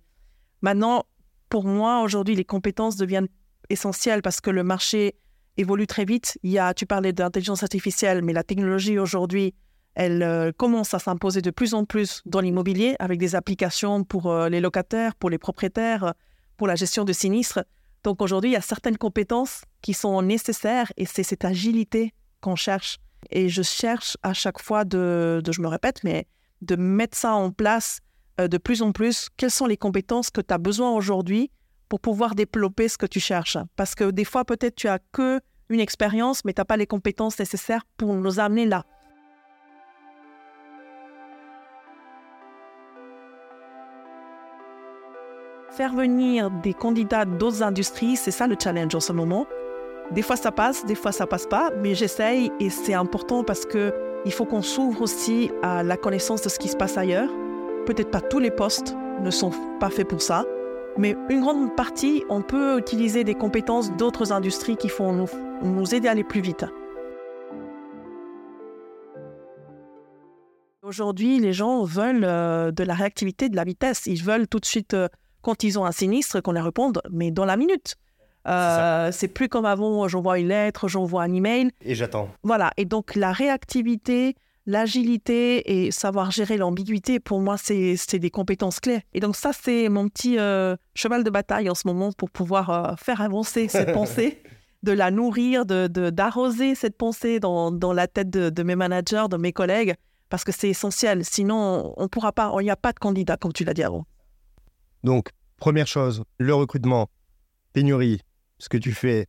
Maintenant, 0.61 1.05
pour 1.53 1.65
moi, 1.65 2.01
aujourd'hui, 2.01 2.33
les 2.33 2.45
compétences 2.45 2.95
deviennent 2.95 3.27
essentielles 3.69 4.23
parce 4.23 4.41
que 4.41 4.49
le 4.49 4.63
marché 4.63 5.13
évolue 5.55 5.85
très 5.85 6.03
vite. 6.03 6.39
Il 6.41 6.49
y 6.49 6.57
a, 6.57 6.73
tu 6.73 6.87
parlais 6.87 7.13
d'intelligence 7.13 7.61
artificielle, 7.61 8.23
mais 8.23 8.33
la 8.33 8.41
technologie 8.41 8.97
aujourd'hui, 8.97 9.53
elle 9.93 10.23
euh, 10.23 10.51
commence 10.51 10.95
à 10.95 10.99
s'imposer 10.99 11.43
de 11.43 11.51
plus 11.51 11.75
en 11.75 11.85
plus 11.85 12.23
dans 12.25 12.39
l'immobilier 12.39 12.95
avec 12.97 13.19
des 13.19 13.35
applications 13.35 14.03
pour 14.03 14.31
euh, 14.31 14.49
les 14.49 14.61
locataires, 14.61 15.13
pour 15.13 15.29
les 15.29 15.37
propriétaires, 15.37 16.15
pour 16.57 16.65
la 16.65 16.73
gestion 16.73 17.03
de 17.03 17.13
sinistres. 17.13 17.63
Donc 18.03 18.23
aujourd'hui, 18.23 18.49
il 18.49 18.53
y 18.53 18.55
a 18.55 18.61
certaines 18.61 18.97
compétences 18.97 19.61
qui 19.83 19.93
sont 19.93 20.23
nécessaires 20.23 20.91
et 20.97 21.05
c'est 21.05 21.21
cette 21.21 21.45
agilité 21.45 22.15
qu'on 22.41 22.55
cherche. 22.55 22.97
Et 23.29 23.47
je 23.47 23.61
cherche 23.61 24.17
à 24.23 24.33
chaque 24.33 24.59
fois 24.59 24.85
de, 24.85 25.39
je 25.47 25.61
me 25.61 25.67
répète, 25.67 26.03
mais 26.03 26.25
de 26.63 26.75
mettre 26.75 27.15
ça 27.15 27.33
en 27.33 27.51
place 27.51 27.99
euh, 28.39 28.47
de 28.47 28.57
plus 28.57 28.81
en 28.81 28.91
plus. 28.91 29.29
Quelles 29.37 29.51
sont 29.51 29.65
les 29.65 29.77
compétences 29.77 30.29
que 30.29 30.41
tu 30.41 30.53
as 30.53 30.57
besoin 30.57 30.91
aujourd'hui 30.91 31.51
pour 31.89 31.99
pouvoir 31.99 32.35
développer 32.35 32.87
ce 32.87 32.97
que 32.97 33.05
tu 33.05 33.19
cherches? 33.19 33.57
Parce 33.75 33.95
que 33.95 34.11
des 34.11 34.25
fois, 34.25 34.45
peut-être 34.45 34.75
tu 34.75 34.87
as 34.87 34.99
que 35.11 35.39
une 35.69 35.79
expérience, 35.79 36.43
mais 36.45 36.53
tu 36.53 36.61
n'as 36.61 36.65
pas 36.65 36.77
les 36.77 36.87
compétences 36.87 37.39
nécessaires 37.39 37.83
pour 37.97 38.13
nous 38.13 38.39
amener 38.39 38.65
là. 38.65 38.83
Faire 45.71 45.93
venir 45.93 46.51
des 46.51 46.73
candidats 46.75 47.25
d'autres 47.25 47.63
industries, 47.63 48.15
c'est 48.15 48.29
ça 48.29 48.45
le 48.45 48.55
challenge 48.61 48.93
en 48.93 48.99
ce 48.99 49.11
moment. 49.11 49.47
Des 50.11 50.21
fois 50.21 50.35
ça 50.35 50.51
passe, 50.51 50.85
des 50.85 50.93
fois 50.93 51.11
ça 51.11 51.25
passe 51.25 51.47
pas, 51.47 51.71
mais 51.81 51.95
j'essaye 51.95 52.51
et 52.59 52.69
c'est 52.69 52.93
important 52.93 53.43
parce 53.43 53.65
que 53.65 53.91
il 54.25 54.31
faut 54.31 54.45
qu'on 54.45 54.61
s'ouvre 54.61 55.01
aussi 55.01 55.49
à 55.63 55.81
la 55.81 55.97
connaissance 55.97 56.43
de 56.43 56.49
ce 56.49 56.59
qui 56.59 56.67
se 56.67 56.77
passe 56.77 56.97
ailleurs. 56.97 57.29
Peut-être 57.85 58.11
pas 58.11 58.21
tous 58.21 58.39
les 58.39 58.51
postes 58.51 58.95
ne 59.21 59.29
sont 59.29 59.51
pas 59.79 59.89
faits 59.89 60.07
pour 60.07 60.21
ça, 60.21 60.45
mais 60.97 61.17
une 61.29 61.41
grande 61.41 61.75
partie, 61.75 62.23
on 62.29 62.41
peut 62.41 62.79
utiliser 62.79 63.23
des 63.23 63.35
compétences 63.35 63.91
d'autres 63.97 64.31
industries 64.31 64.77
qui 64.77 64.87
font 64.87 65.11
nous, 65.11 65.27
nous 65.63 65.93
aider 65.93 66.07
à 66.07 66.11
aller 66.11 66.23
plus 66.23 66.39
vite. 66.39 66.65
Aujourd'hui, 70.81 71.39
les 71.39 71.51
gens 71.51 71.83
veulent 71.83 72.25
euh, 72.25 72.71
de 72.71 72.83
la 72.83 72.93
réactivité, 72.93 73.49
de 73.49 73.55
la 73.55 73.63
vitesse. 73.63 74.05
Ils 74.05 74.23
veulent 74.23 74.47
tout 74.47 74.59
de 74.59 74.65
suite 74.65 74.93
euh, 74.93 75.07
quand 75.41 75.63
ils 75.63 75.79
ont 75.79 75.85
un 75.85 75.91
sinistre, 75.91 76.41
qu'on 76.41 76.51
les 76.51 76.61
réponde, 76.61 77.01
mais 77.09 77.31
dans 77.31 77.45
la 77.45 77.57
minute. 77.57 77.95
Euh, 78.47 79.09
c'est 79.11 79.29
plus 79.29 79.49
comme 79.49 79.65
avant, 79.65 80.07
j'envoie 80.07 80.39
une 80.39 80.49
lettre, 80.49 80.87
j'envoie 80.87 81.23
un 81.23 81.33
email. 81.33 81.71
Et 81.81 81.95
j'attends. 81.95 82.29
Voilà. 82.43 82.71
Et 82.77 82.85
donc, 82.85 83.15
la 83.15 83.31
réactivité, 83.31 84.35
l'agilité 84.65 85.85
et 85.85 85.91
savoir 85.91 86.31
gérer 86.31 86.57
l'ambiguïté, 86.57 87.19
pour 87.19 87.41
moi, 87.41 87.57
c'est 87.57 88.19
des 88.19 88.29
compétences 88.29 88.79
clés. 88.79 89.01
Et 89.13 89.19
donc, 89.19 89.35
ça, 89.35 89.51
c'est 89.53 89.89
mon 89.89 90.07
petit 90.07 90.39
euh, 90.39 90.75
cheval 90.95 91.23
de 91.23 91.29
bataille 91.29 91.69
en 91.69 91.75
ce 91.75 91.87
moment 91.87 92.11
pour 92.11 92.29
pouvoir 92.29 92.69
euh, 92.69 92.95
faire 92.95 93.21
avancer 93.21 93.67
cette 93.67 93.93
pensée, 93.93 94.41
de 94.83 94.91
la 94.91 95.11
nourrir, 95.11 95.65
d'arroser 95.65 96.71
de, 96.71 96.77
cette 96.77 96.97
pensée 96.97 97.39
dans, 97.39 97.71
dans 97.71 97.93
la 97.93 98.07
tête 98.07 98.29
de, 98.29 98.49
de, 98.49 98.63
mes 98.63 98.75
managers, 98.75 99.25
de 99.29 99.37
mes 99.37 99.53
collègues, 99.53 99.95
parce 100.29 100.43
que 100.43 100.51
c'est 100.51 100.69
essentiel. 100.69 101.23
Sinon, 101.23 101.93
on 101.97 102.07
pourra 102.07 102.31
pas, 102.31 102.53
il 102.59 102.63
n'y 102.63 102.71
a 102.71 102.75
pas 102.75 102.91
de 102.91 102.99
candidat, 102.99 103.37
comme 103.37 103.53
tu 103.53 103.63
l'as 103.63 103.73
dit 103.73 103.83
avant. 103.83 104.05
Donc, 105.03 105.29
première 105.57 105.87
chose, 105.87 106.23
le 106.37 106.53
recrutement, 106.53 107.09
pénurie, 107.73 108.19
ce 108.59 108.69
que 108.69 108.77
tu 108.77 108.93
fais, 108.93 109.27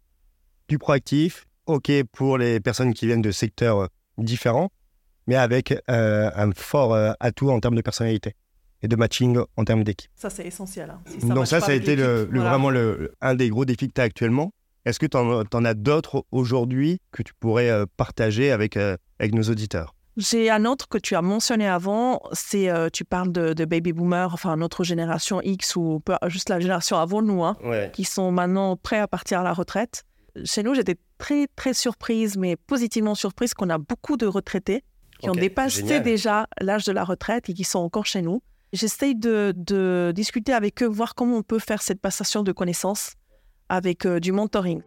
du 0.69 0.79
proactif, 0.79 1.47
OK 1.67 1.91
pour 2.13 2.39
les 2.39 2.61
personnes 2.61 2.95
qui 2.95 3.07
viennent 3.07 3.23
de 3.23 3.31
secteurs 3.31 3.79
euh, 3.79 3.87
différents, 4.19 4.71
mais 5.27 5.37
avec 5.37 5.75
euh, 5.91 6.31
un 6.35 6.53
fort 6.53 6.95
euh, 6.95 7.13
atout 7.21 7.51
en 7.51 7.61
termes 7.61 7.77
de 7.77 7.83
personnalité 7.83 8.35
et 8.83 8.89
de 8.89 8.97
matching 8.97 9.39
en 9.57 9.65
termes 9.65 9.85
d'équipe. 9.85 10.11
Ça, 10.15 10.31
c'est 10.31 10.47
essentiel. 10.47 10.91
Hein. 10.91 11.01
Donc 11.35 11.47
ça, 11.47 11.61
ça 11.61 11.73
a 11.73 11.75
été 11.75 11.97
le, 11.97 12.25
vraiment 12.25 12.71
le, 12.71 13.15
un 13.21 13.35
des 13.35 13.49
gros 13.49 13.65
défis 13.65 13.89
que 13.89 13.95
tu 13.95 14.01
as 14.01 14.05
actuellement. 14.05 14.53
Est-ce 14.85 14.99
que 14.99 15.07
tu 15.07 15.17
en, 15.17 15.65
as 15.65 15.75
d'autres 15.75 16.27
aujourd'hui 16.31 17.01
que 17.11 17.23
tu 17.23 17.33
pourrais 17.41 17.87
partager 17.97 18.53
avec, 18.53 18.77
avec 18.77 19.35
nos 19.35 19.45
auditeurs? 19.45 19.95
J'ai 20.17 20.49
un 20.49 20.65
autre 20.65 20.89
que 20.89 20.99
tu 20.99 21.17
as 21.17 21.23
mentionné 21.23 21.67
avant, 21.67 22.23
c'est 22.33 22.69
euh, 22.69 22.89
tu 22.93 23.05
parles 23.05 23.33
de, 23.33 23.65
baby 23.65 23.93
boomers, 23.93 24.33
enfin 24.33 24.57
notre 24.57 24.85
génération 24.85 25.41
X 25.43 25.75
ou 25.75 26.01
juste 26.29 26.51
la 26.51 26.61
génération 26.61 26.97
avant 26.99 27.21
nous, 27.21 27.43
hein, 27.43 27.57
qui 27.93 28.05
sont 28.05 28.31
maintenant 28.31 28.77
prêts 28.77 29.01
à 29.01 29.09
partir 29.09 29.41
à 29.41 29.43
la 29.43 29.53
retraite. 29.53 30.05
Chez 30.45 30.63
nous, 30.63 30.75
j'étais 30.75 30.97
très 31.19 31.49
très 31.57 31.75
surprise, 31.75 32.37
mais 32.37 32.55
positivement 32.55 33.17
surprise 33.17 33.55
qu'on 33.55 33.71
a 33.71 33.79
beaucoup 33.79 34.17
de 34.17 34.27
retraités 34.27 34.85
qui 35.21 35.31
ont 35.31 35.35
dépassé 35.35 36.01
déjà 36.01 36.47
l'âge 36.61 36.85
de 36.85 36.93
la 36.93 37.05
retraite 37.05 37.49
et 37.49 37.55
qui 37.55 37.65
sont 37.65 37.79
encore 37.79 38.07
chez 38.07 38.23
nous. 38.23 38.43
J'essaye 38.73 39.15
de, 39.15 40.13
discuter 40.15 40.53
avec 40.53 40.83
eux, 40.83 40.87
voir 40.87 41.15
comment 41.15 41.37
on 41.37 41.43
peut 41.43 41.61
faire 41.61 41.83
cette 41.83 42.01
passation 42.01 42.43
de 42.43 42.53
connaissances 42.53 43.15
avec 43.69 44.05
euh, 44.05 44.21
du 44.21 44.33
mentoring. 44.33 44.83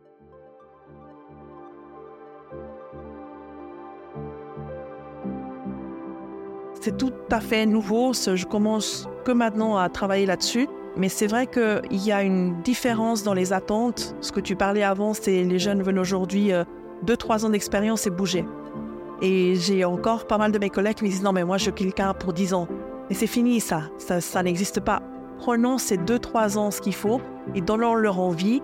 c'est 6.88 6.96
tout 6.96 7.12
à 7.32 7.42
fait 7.42 7.66
nouveau. 7.66 8.14
Je 8.14 8.46
commence 8.46 9.10
que 9.26 9.34
maintenant 9.34 9.76
à 9.76 9.90
travailler 9.90 10.26
là-dessus. 10.26 10.70
Mais 10.96 11.10
c'est 11.10 11.28
vrai 11.28 11.46
qu'il 11.46 12.06
y 12.06 12.14
a 12.14 12.24
une 12.24 12.62
différence 12.62 13.24
dans 13.24 13.34
les 13.34 13.52
attentes. 13.52 14.16
Ce 14.22 14.32
que 14.32 14.40
tu 14.40 14.56
parlais 14.56 14.84
avant, 14.84 15.14
c'est 15.14 15.44
les 15.44 15.60
jeunes 15.60 15.84
veulent 15.84 16.00
aujourd'hui 16.00 16.52
2-3 17.06 17.44
euh, 17.44 17.46
ans 17.46 17.50
d'expérience 17.50 18.08
et 18.08 18.10
bouger. 18.10 18.46
Et 19.22 19.56
j'ai 19.56 19.84
encore 19.86 20.28
pas 20.28 20.38
mal 20.38 20.52
de 20.52 20.60
mes 20.60 20.70
collègues 20.70 20.96
qui 20.96 21.04
me 21.04 21.10
disent 21.10 21.24
non, 21.24 21.34
mais 21.34 21.44
moi 21.44 21.58
je 21.58 21.70
quelqu'un 21.72 22.14
pour 22.14 22.34
10 22.34 22.54
ans. 22.54 22.68
Mais 23.10 23.16
c'est 23.16 23.28
fini 23.28 23.60
ça, 23.60 23.84
ça, 23.98 24.44
n'existe 24.44 24.80
pas. 24.80 25.02
Prenons 25.38 25.78
ces 25.78 25.98
2-3 25.98 26.58
ans 26.58 26.72
ce 26.72 26.82
qu'il 26.82 26.96
faut 26.96 27.22
et 27.56 27.62
donnons 27.62 27.96
leur 27.96 28.20
envie, 28.20 28.62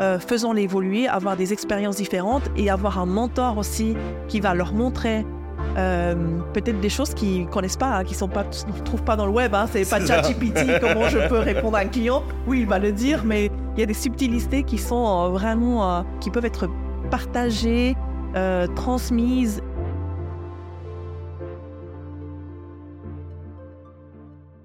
euh, 0.00 0.18
faisons-les 0.18 0.62
évoluer, 0.62 1.08
avoir 1.08 1.36
des 1.36 1.52
expériences 1.52 1.96
différentes 1.96 2.50
et 2.56 2.68
avoir 2.68 2.98
un 2.98 3.06
mentor 3.06 3.58
aussi 3.58 3.96
qui 4.28 4.40
va 4.40 4.54
leur 4.54 4.74
montrer 4.74 5.24
euh, 5.76 6.14
peut-être 6.54 6.80
des 6.80 6.88
choses 6.88 7.12
qu'ils 7.12 7.42
ne 7.42 7.50
connaissent 7.50 7.76
pas, 7.76 7.98
hein, 7.98 8.04
qui 8.04 8.14
ne 8.14 8.84
trouvent 8.84 9.02
pas 9.02 9.16
dans 9.16 9.26
le 9.26 9.32
web. 9.32 9.54
Hein. 9.54 9.66
C'est 9.70 9.88
pas 9.88 10.04
ChatGPT, 10.04 10.80
comment 10.80 11.08
je 11.08 11.18
peux 11.28 11.38
répondre 11.38 11.76
à 11.76 11.80
un 11.80 11.86
client. 11.86 12.22
Oui, 12.46 12.60
il 12.60 12.66
va 12.66 12.78
le 12.78 12.92
dire, 12.92 13.22
mais 13.24 13.50
il 13.76 13.80
y 13.80 13.82
a 13.82 13.86
des 13.86 13.94
subtilités 13.94 14.62
qui 14.62 14.78
sont 14.78 15.26
euh, 15.26 15.28
vraiment, 15.28 15.98
euh, 15.98 16.02
qui 16.20 16.30
peuvent 16.30 16.44
être 16.44 16.68
partagées, 17.10 17.94
transmises. 18.74 19.62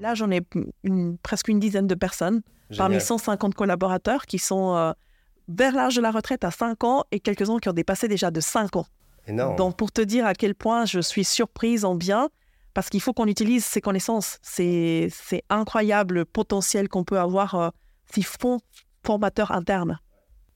Là, 0.01 0.15
j'en 0.15 0.31
ai 0.31 0.41
presque 1.21 1.47
une 1.47 1.59
dizaine 1.59 1.85
de 1.85 1.93
personnes 1.95 2.41
parmi 2.75 2.99
150 2.99 3.53
collaborateurs 3.53 4.25
qui 4.25 4.39
sont 4.39 4.93
vers 5.47 5.75
l'âge 5.75 5.95
de 5.95 6.01
la 6.01 6.09
retraite 6.09 6.43
à 6.43 6.49
5 6.49 6.83
ans 6.83 7.03
et 7.11 7.19
quelques-uns 7.19 7.59
qui 7.59 7.69
ont 7.69 7.73
dépassé 7.73 8.07
déjà 8.07 8.31
de 8.31 8.39
5 8.39 8.77
ans. 8.77 8.87
Donc, 9.27 9.77
pour 9.77 9.91
te 9.91 10.01
dire 10.01 10.25
à 10.25 10.33
quel 10.33 10.55
point 10.55 10.85
je 10.85 10.99
suis 10.99 11.23
surprise 11.23 11.85
en 11.85 11.93
bien, 11.93 12.29
parce 12.73 12.89
qu'il 12.89 13.01
faut 13.01 13.13
qu'on 13.13 13.27
utilise 13.27 13.63
ces 13.63 13.79
connaissances. 13.79 14.39
C'est 14.41 15.11
incroyable 15.49 16.15
le 16.15 16.25
potentiel 16.25 16.89
qu'on 16.89 17.03
peut 17.03 17.19
avoir 17.19 17.55
euh, 17.55 17.69
si 18.11 18.23
font 18.23 18.59
formateur 19.05 19.51
interne. 19.51 19.99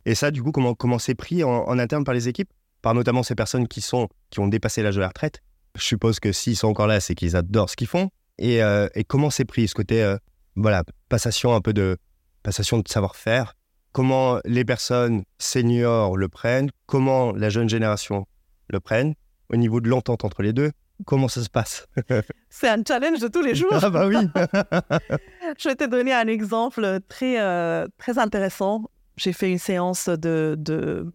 Et 0.05 0.15
ça, 0.15 0.31
du 0.31 0.41
coup, 0.41 0.51
comment 0.51 0.73
comment 0.75 0.97
c'est 0.97 1.15
pris 1.15 1.43
en, 1.43 1.77
interne 1.77 2.03
par 2.03 2.13
les 2.13 2.27
équipes? 2.27 2.49
Par 2.81 2.93
notamment 2.93 3.21
ces 3.21 3.35
personnes 3.35 3.67
qui, 3.67 3.81
sont, 3.81 4.07
qui 4.29 4.39
ont 4.39 4.47
dépassé 4.47 4.81
l'âge 4.81 4.95
de 4.95 5.01
la 5.01 5.07
retraite. 5.07 5.41
Je 5.75 5.83
suppose 5.83 6.19
que 6.19 6.31
s'ils 6.31 6.55
sont 6.55 6.67
encore 6.67 6.87
là, 6.87 6.99
c'est 6.99 7.15
qu'ils 7.15 7.35
adorent 7.35 7.69
ce 7.69 7.75
qu'ils 7.75 7.87
font. 7.87 8.09
Et, 8.37 8.61
euh, 8.63 8.87
et 8.95 9.03
comment 9.03 9.29
c'est 9.29 9.45
pris 9.45 9.67
ce 9.67 9.73
côté, 9.73 10.03
euh, 10.03 10.17
voilà, 10.55 10.83
passation 11.09 11.55
un 11.55 11.61
peu 11.61 11.73
de 11.73 11.97
passation 12.43 12.79
de 12.79 12.87
savoir-faire? 12.87 13.53
Comment 13.91 14.39
les 14.45 14.65
personnes 14.65 15.23
seniors 15.37 16.17
le 16.17 16.27
prennent? 16.27 16.69
Comment 16.85 17.31
la 17.31 17.49
jeune 17.49 17.69
génération 17.69 18.25
le 18.67 18.79
prennent 18.79 19.15
au 19.49 19.55
niveau 19.55 19.79
de 19.79 19.89
l'entente 19.89 20.25
entre 20.25 20.41
les 20.41 20.53
deux 20.53 20.71
Comment 21.05 21.27
ça 21.27 21.43
se 21.43 21.49
passe? 21.49 21.87
C'est 22.49 22.69
un 22.69 22.81
challenge 22.87 23.19
de 23.19 23.27
tous 23.27 23.41
les 23.41 23.53
jours. 23.53 23.73
Ah 23.73 23.89
bah 23.89 24.07
oui. 24.07 24.15
Je 25.57 25.69
vais 25.69 25.75
te 25.75 25.85
donner 25.85 26.13
un 26.13 26.27
exemple 26.27 26.99
très, 27.09 27.39
euh, 27.41 27.85
très 27.97 28.17
intéressant. 28.17 28.89
J'ai 29.17 29.33
fait 29.33 29.51
une 29.51 29.59
séance 29.59 30.07
de, 30.07 30.55
de, 30.57 31.11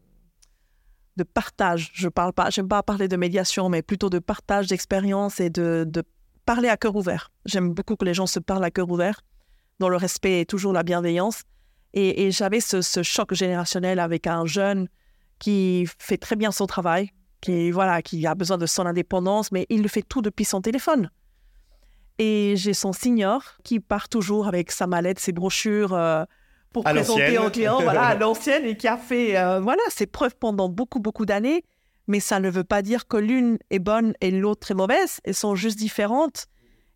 de 1.16 1.22
partage. 1.22 1.92
Je 1.94 2.08
parle 2.08 2.32
pas, 2.32 2.50
j'aime 2.50 2.68
pas 2.68 2.82
parler 2.82 3.08
de 3.08 3.16
médiation, 3.16 3.68
mais 3.68 3.82
plutôt 3.82 4.10
de 4.10 4.18
partage 4.18 4.66
d'expérience 4.66 5.40
et 5.40 5.48
de, 5.48 5.86
de 5.88 6.02
parler 6.54 6.68
à 6.68 6.76
cœur 6.76 6.96
ouvert. 6.96 7.30
J'aime 7.44 7.72
beaucoup 7.72 7.94
que 7.94 8.04
les 8.04 8.12
gens 8.12 8.26
se 8.26 8.40
parlent 8.40 8.64
à 8.64 8.72
cœur 8.72 8.90
ouvert, 8.90 9.20
dans 9.78 9.88
le 9.88 9.96
respect 9.96 10.40
et 10.40 10.46
toujours 10.46 10.72
la 10.72 10.82
bienveillance. 10.82 11.42
Et, 11.94 12.24
et 12.24 12.32
j'avais 12.32 12.58
ce, 12.58 12.82
ce, 12.82 13.04
choc 13.04 13.34
générationnel 13.34 14.00
avec 14.00 14.26
un 14.26 14.44
jeune 14.46 14.88
qui 15.38 15.86
fait 16.00 16.16
très 16.16 16.34
bien 16.34 16.50
son 16.50 16.66
travail, 16.66 17.10
qui 17.40 17.70
voilà, 17.70 18.02
qui 18.02 18.26
a 18.26 18.34
besoin 18.34 18.58
de 18.58 18.66
son 18.66 18.84
indépendance, 18.84 19.52
mais 19.52 19.64
il 19.68 19.80
le 19.80 19.86
fait 19.86 20.02
tout 20.02 20.22
depuis 20.22 20.44
son 20.44 20.60
téléphone. 20.60 21.12
Et 22.18 22.54
j'ai 22.56 22.74
son 22.74 22.92
senior 22.92 23.42
qui 23.62 23.78
part 23.78 24.08
toujours 24.08 24.48
avec 24.48 24.72
sa 24.72 24.88
mallette, 24.88 25.20
ses 25.20 25.30
brochures 25.30 25.94
euh, 25.94 26.24
pour 26.72 26.84
à 26.84 26.90
présenter 26.90 27.38
aux 27.38 27.50
clients, 27.50 27.80
voilà, 27.80 28.06
à 28.06 28.14
l'ancienne, 28.22 28.64
et 28.64 28.76
qui 28.76 28.88
a 28.88 28.96
fait 28.96 29.38
euh, 29.38 29.60
voilà 29.60 29.82
ses 29.88 30.06
preuves 30.06 30.34
pendant 30.34 30.68
beaucoup 30.68 30.98
beaucoup 30.98 31.26
d'années. 31.26 31.62
Mais 32.06 32.20
ça 32.20 32.40
ne 32.40 32.50
veut 32.50 32.64
pas 32.64 32.82
dire 32.82 33.06
que 33.06 33.16
l'une 33.16 33.58
est 33.70 33.78
bonne 33.78 34.14
et 34.20 34.30
l'autre 34.30 34.70
est 34.70 34.74
mauvaise. 34.74 35.20
Elles 35.24 35.34
sont 35.34 35.54
juste 35.54 35.78
différentes. 35.78 36.46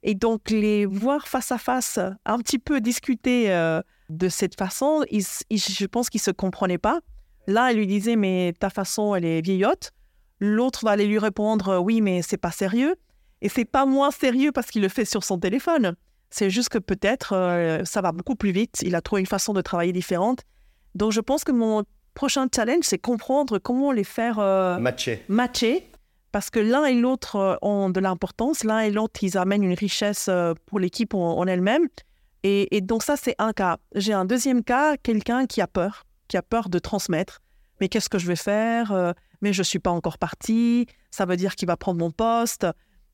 Et 0.02 0.14
donc 0.14 0.50
les 0.50 0.84
voir 0.84 1.28
face 1.28 1.50
à 1.50 1.58
face, 1.58 1.98
un 2.26 2.38
petit 2.38 2.58
peu 2.58 2.80
discuter 2.80 3.50
euh, 3.50 3.80
de 4.10 4.28
cette 4.28 4.56
façon, 4.58 5.04
je 5.10 5.86
pense 5.86 6.10
qu'ils 6.10 6.20
se 6.20 6.30
comprenaient 6.30 6.78
pas. 6.78 7.00
L'un 7.46 7.72
lui 7.72 7.86
disait 7.86 8.16
mais 8.16 8.52
ta 8.58 8.68
façon 8.70 9.14
elle 9.14 9.24
est 9.24 9.40
vieillotte. 9.40 9.92
L'autre 10.40 10.84
va 10.84 10.90
aller 10.90 11.06
lui 11.06 11.18
répondre 11.18 11.78
oui 11.78 12.02
mais 12.02 12.20
c'est 12.20 12.36
pas 12.36 12.50
sérieux. 12.50 12.96
Et 13.40 13.48
c'est 13.48 13.64
pas 13.64 13.86
moins 13.86 14.10
sérieux 14.10 14.52
parce 14.52 14.70
qu'il 14.70 14.82
le 14.82 14.88
fait 14.88 15.04
sur 15.04 15.24
son 15.24 15.38
téléphone. 15.38 15.96
C'est 16.30 16.50
juste 16.50 16.68
que 16.68 16.78
peut-être 16.78 17.32
euh, 17.32 17.84
ça 17.84 18.02
va 18.02 18.12
beaucoup 18.12 18.36
plus 18.36 18.52
vite. 18.52 18.82
Il 18.82 18.94
a 18.94 19.00
trouvé 19.00 19.20
une 19.20 19.26
façon 19.26 19.52
de 19.54 19.60
travailler 19.62 19.92
différente. 19.92 20.40
Donc 20.94 21.12
je 21.12 21.20
pense 21.20 21.44
que 21.44 21.52
mon 21.52 21.84
prochain 22.14 22.46
challenge, 22.54 22.84
c'est 22.84 22.98
comprendre 22.98 23.58
comment 23.58 23.92
les 23.92 24.04
faire 24.04 24.38
euh, 24.38 24.78
matcher. 24.78 25.22
matcher. 25.28 25.88
Parce 26.32 26.50
que 26.50 26.58
l'un 26.58 26.84
et 26.86 26.94
l'autre 26.94 27.36
euh, 27.36 27.56
ont 27.62 27.90
de 27.90 28.00
l'importance. 28.00 28.64
L'un 28.64 28.80
et 28.80 28.90
l'autre, 28.90 29.22
ils 29.22 29.36
amènent 29.36 29.62
une 29.62 29.74
richesse 29.74 30.26
euh, 30.28 30.54
pour 30.66 30.80
l'équipe 30.80 31.14
en, 31.14 31.38
en 31.38 31.46
elle-même. 31.46 31.86
Et, 32.42 32.76
et, 32.76 32.80
donc 32.80 33.02
ça, 33.02 33.16
c'est 33.16 33.34
un 33.38 33.52
cas. 33.52 33.78
J'ai 33.94 34.12
un 34.12 34.24
deuxième 34.24 34.64
cas, 34.64 34.96
quelqu'un 34.96 35.46
qui 35.46 35.60
a 35.60 35.66
peur, 35.66 36.04
qui 36.28 36.36
a 36.36 36.42
peur 36.42 36.68
de 36.68 36.78
transmettre. 36.78 37.40
Mais 37.80 37.88
qu'est-ce 37.88 38.08
que 38.08 38.18
je 38.18 38.26
vais 38.26 38.36
faire 38.36 39.14
Mais 39.42 39.52
je 39.52 39.60
ne 39.60 39.64
suis 39.64 39.78
pas 39.80 39.90
encore 39.90 40.18
parti. 40.18 40.86
Ça 41.10 41.24
veut 41.26 41.36
dire 41.36 41.56
qu'il 41.56 41.66
va 41.66 41.76
prendre 41.76 41.98
mon 41.98 42.10
poste. 42.10 42.66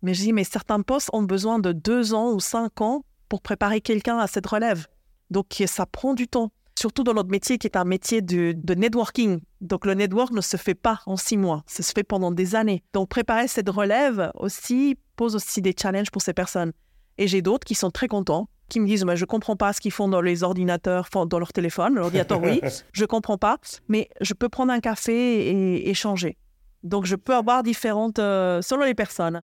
Mais 0.03 0.15
je 0.15 0.21
dis, 0.21 0.33
mais 0.33 0.45
certains 0.45 0.81
postes 0.83 1.11
ont 1.13 1.23
besoin 1.23 1.59
de 1.59 1.73
deux 1.73 2.13
ans 2.13 2.33
ou 2.33 2.41
cinq 2.41 2.81
ans 2.81 3.05
pour 3.29 3.41
préparer 3.41 3.81
quelqu'un 3.81 4.19
à 4.19 4.27
cette 4.27 4.47
relève. 4.47 4.87
Donc, 5.31 5.63
ça 5.67 5.87
prend 5.87 6.15
du 6.15 6.27
temps. 6.27 6.51
Surtout 6.81 7.05
dans 7.05 7.13
notre 7.13 7.29
métier 7.29 7.59
qui 7.59 7.67
est 7.67 7.77
un 7.77 7.85
métier 7.85 8.23
de, 8.23 8.55
de, 8.57 8.75
networking. 8.75 9.41
Donc, 9.61 9.85
le 9.85 9.93
network 9.93 10.33
ne 10.33 10.41
se 10.41 10.57
fait 10.57 10.75
pas 10.75 11.03
en 11.05 11.19
six 11.19 11.37
mois. 11.37 11.63
Ça 11.67 11.83
se 11.83 11.93
fait 11.93 12.05
pendant 12.05 12.31
des 12.31 12.55
années. 12.55 12.83
Donc, 12.95 13.11
préparer 13.11 13.49
cette 13.49 13.69
relève 13.69 14.31
aussi 14.33 14.97
pose 15.15 15.37
aussi 15.37 15.61
des 15.61 15.75
challenges 15.79 16.11
pour 16.11 16.23
ces 16.23 16.33
personnes. 16.33 16.73
Et 17.19 17.29
j'ai 17.29 17.43
d'autres 17.43 17.67
qui 17.67 17.75
sont 17.75 17.91
très 17.91 18.09
contents, 18.09 18.49
qui 18.71 18.81
me 18.81 18.87
disent 18.87 19.05
Je 19.07 19.21
ne 19.21 19.27
comprends 19.27 19.57
pas 19.57 19.75
ce 19.75 19.81
qu'ils 19.83 19.93
font 19.93 20.09
dans 20.09 20.23
les 20.23 20.43
ordinateurs, 20.43 21.11
dans 21.27 21.39
leur 21.39 21.53
téléphone. 21.53 21.97
L'ordinateur, 21.97 22.43
oui, 22.43 22.63
je 22.95 23.03
ne 23.03 23.07
comprends 23.07 23.37
pas. 23.37 23.59
Mais 23.89 24.09
je 24.23 24.33
peux 24.33 24.49
prendre 24.49 24.73
un 24.73 24.81
café 24.81 25.51
et 25.51 25.91
échanger. 25.91 26.39
Donc, 26.83 27.05
je 27.05 27.15
peux 27.15 27.35
avoir 27.35 27.63
différentes. 27.63 28.19
Euh, 28.19 28.63
selon 28.63 28.85
les 28.85 28.95
personnes. 28.95 29.43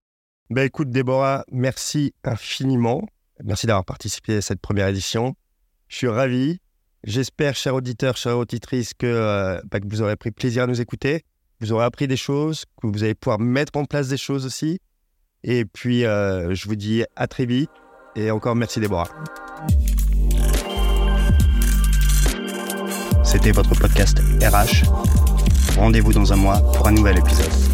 Ben 0.50 0.64
écoute, 0.64 0.90
Déborah, 0.90 1.44
merci 1.52 2.12
infiniment. 2.24 3.06
Merci 3.44 3.68
d'avoir 3.68 3.84
participé 3.84 4.38
à 4.38 4.40
cette 4.40 4.60
première 4.60 4.88
édition. 4.88 5.36
Je 5.86 5.98
suis 5.98 6.08
ravi. 6.08 6.58
J'espère, 7.04 7.54
chers 7.54 7.74
auditeurs, 7.74 8.16
chères 8.16 8.38
auditrices, 8.38 8.92
que, 8.92 9.06
euh, 9.06 9.60
bah, 9.70 9.78
que, 9.78 9.86
vous 9.88 10.02
aurez 10.02 10.16
pris 10.16 10.32
plaisir 10.32 10.64
à 10.64 10.66
nous 10.66 10.80
écouter. 10.80 11.22
Vous 11.60 11.72
aurez 11.72 11.84
appris 11.84 12.08
des 12.08 12.16
choses, 12.16 12.64
que 12.80 12.88
vous 12.88 13.04
allez 13.04 13.14
pouvoir 13.14 13.38
mettre 13.38 13.76
en 13.76 13.84
place 13.84 14.08
des 14.08 14.16
choses 14.16 14.44
aussi. 14.46 14.80
Et 15.44 15.64
puis, 15.64 16.04
euh, 16.04 16.54
je 16.54 16.66
vous 16.66 16.76
dis 16.76 17.04
à 17.14 17.28
très 17.28 17.46
vite. 17.46 17.70
Et 18.16 18.30
encore 18.30 18.56
merci, 18.56 18.80
Déborah. 18.80 19.08
C'était 23.22 23.52
votre 23.52 23.78
podcast 23.78 24.18
RH. 24.42 24.84
Rendez-vous 25.76 26.12
dans 26.12 26.32
un 26.32 26.36
mois 26.36 26.60
pour 26.72 26.88
un 26.88 26.92
nouvel 26.92 27.18
épisode. 27.18 27.67